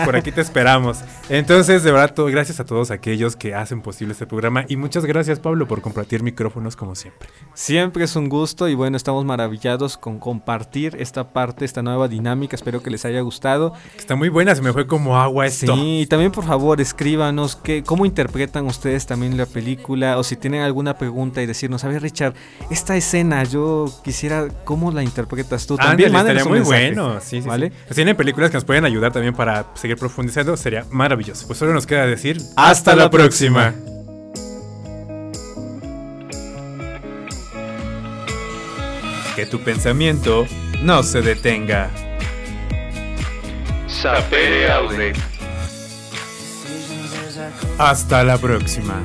[0.04, 0.98] Por aquí te esperamos.
[1.28, 4.64] Entonces, de verdad, todo, gracias a todos aquellos que hacen posible este programa.
[4.68, 7.28] Y muchas gracias, Pablo, por compartir micrófonos como siempre.
[7.54, 12.56] Siempre es un gusto y bueno, estamos maravillados con compartir esta parte, esta nueva dinámica.
[12.56, 13.72] Espero que les haya gustado.
[13.96, 15.74] Está muy buena, se me fue como agua esto.
[15.74, 20.36] Sí, y también por favor escríbanos qué, cómo interpretan ustedes también la película o si
[20.36, 22.34] tienen alguna pregunta y decirnos, a ver Richard,
[22.70, 25.76] esta escena yo quisiera, ¿cómo la interpretas tú?
[25.76, 27.20] También mándenos estaría muy mensaje, bueno.
[27.20, 27.70] Sí, sí, ¿Vale?
[27.70, 27.76] sí.
[27.88, 31.46] Si tienen películas que nos pueden ayudar también para seguir profundizando, sería maravilloso.
[31.46, 33.74] Pues solo nos queda decir Hasta la próxima.
[39.36, 40.46] Que tu pensamiento
[40.82, 41.90] no se detenga.
[43.86, 45.12] Sapere Aude.
[47.78, 49.00] Hasta la próxima.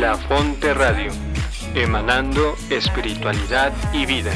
[0.00, 1.10] La Fonte Radio.
[1.74, 4.32] Emanando espiritualidad y vida.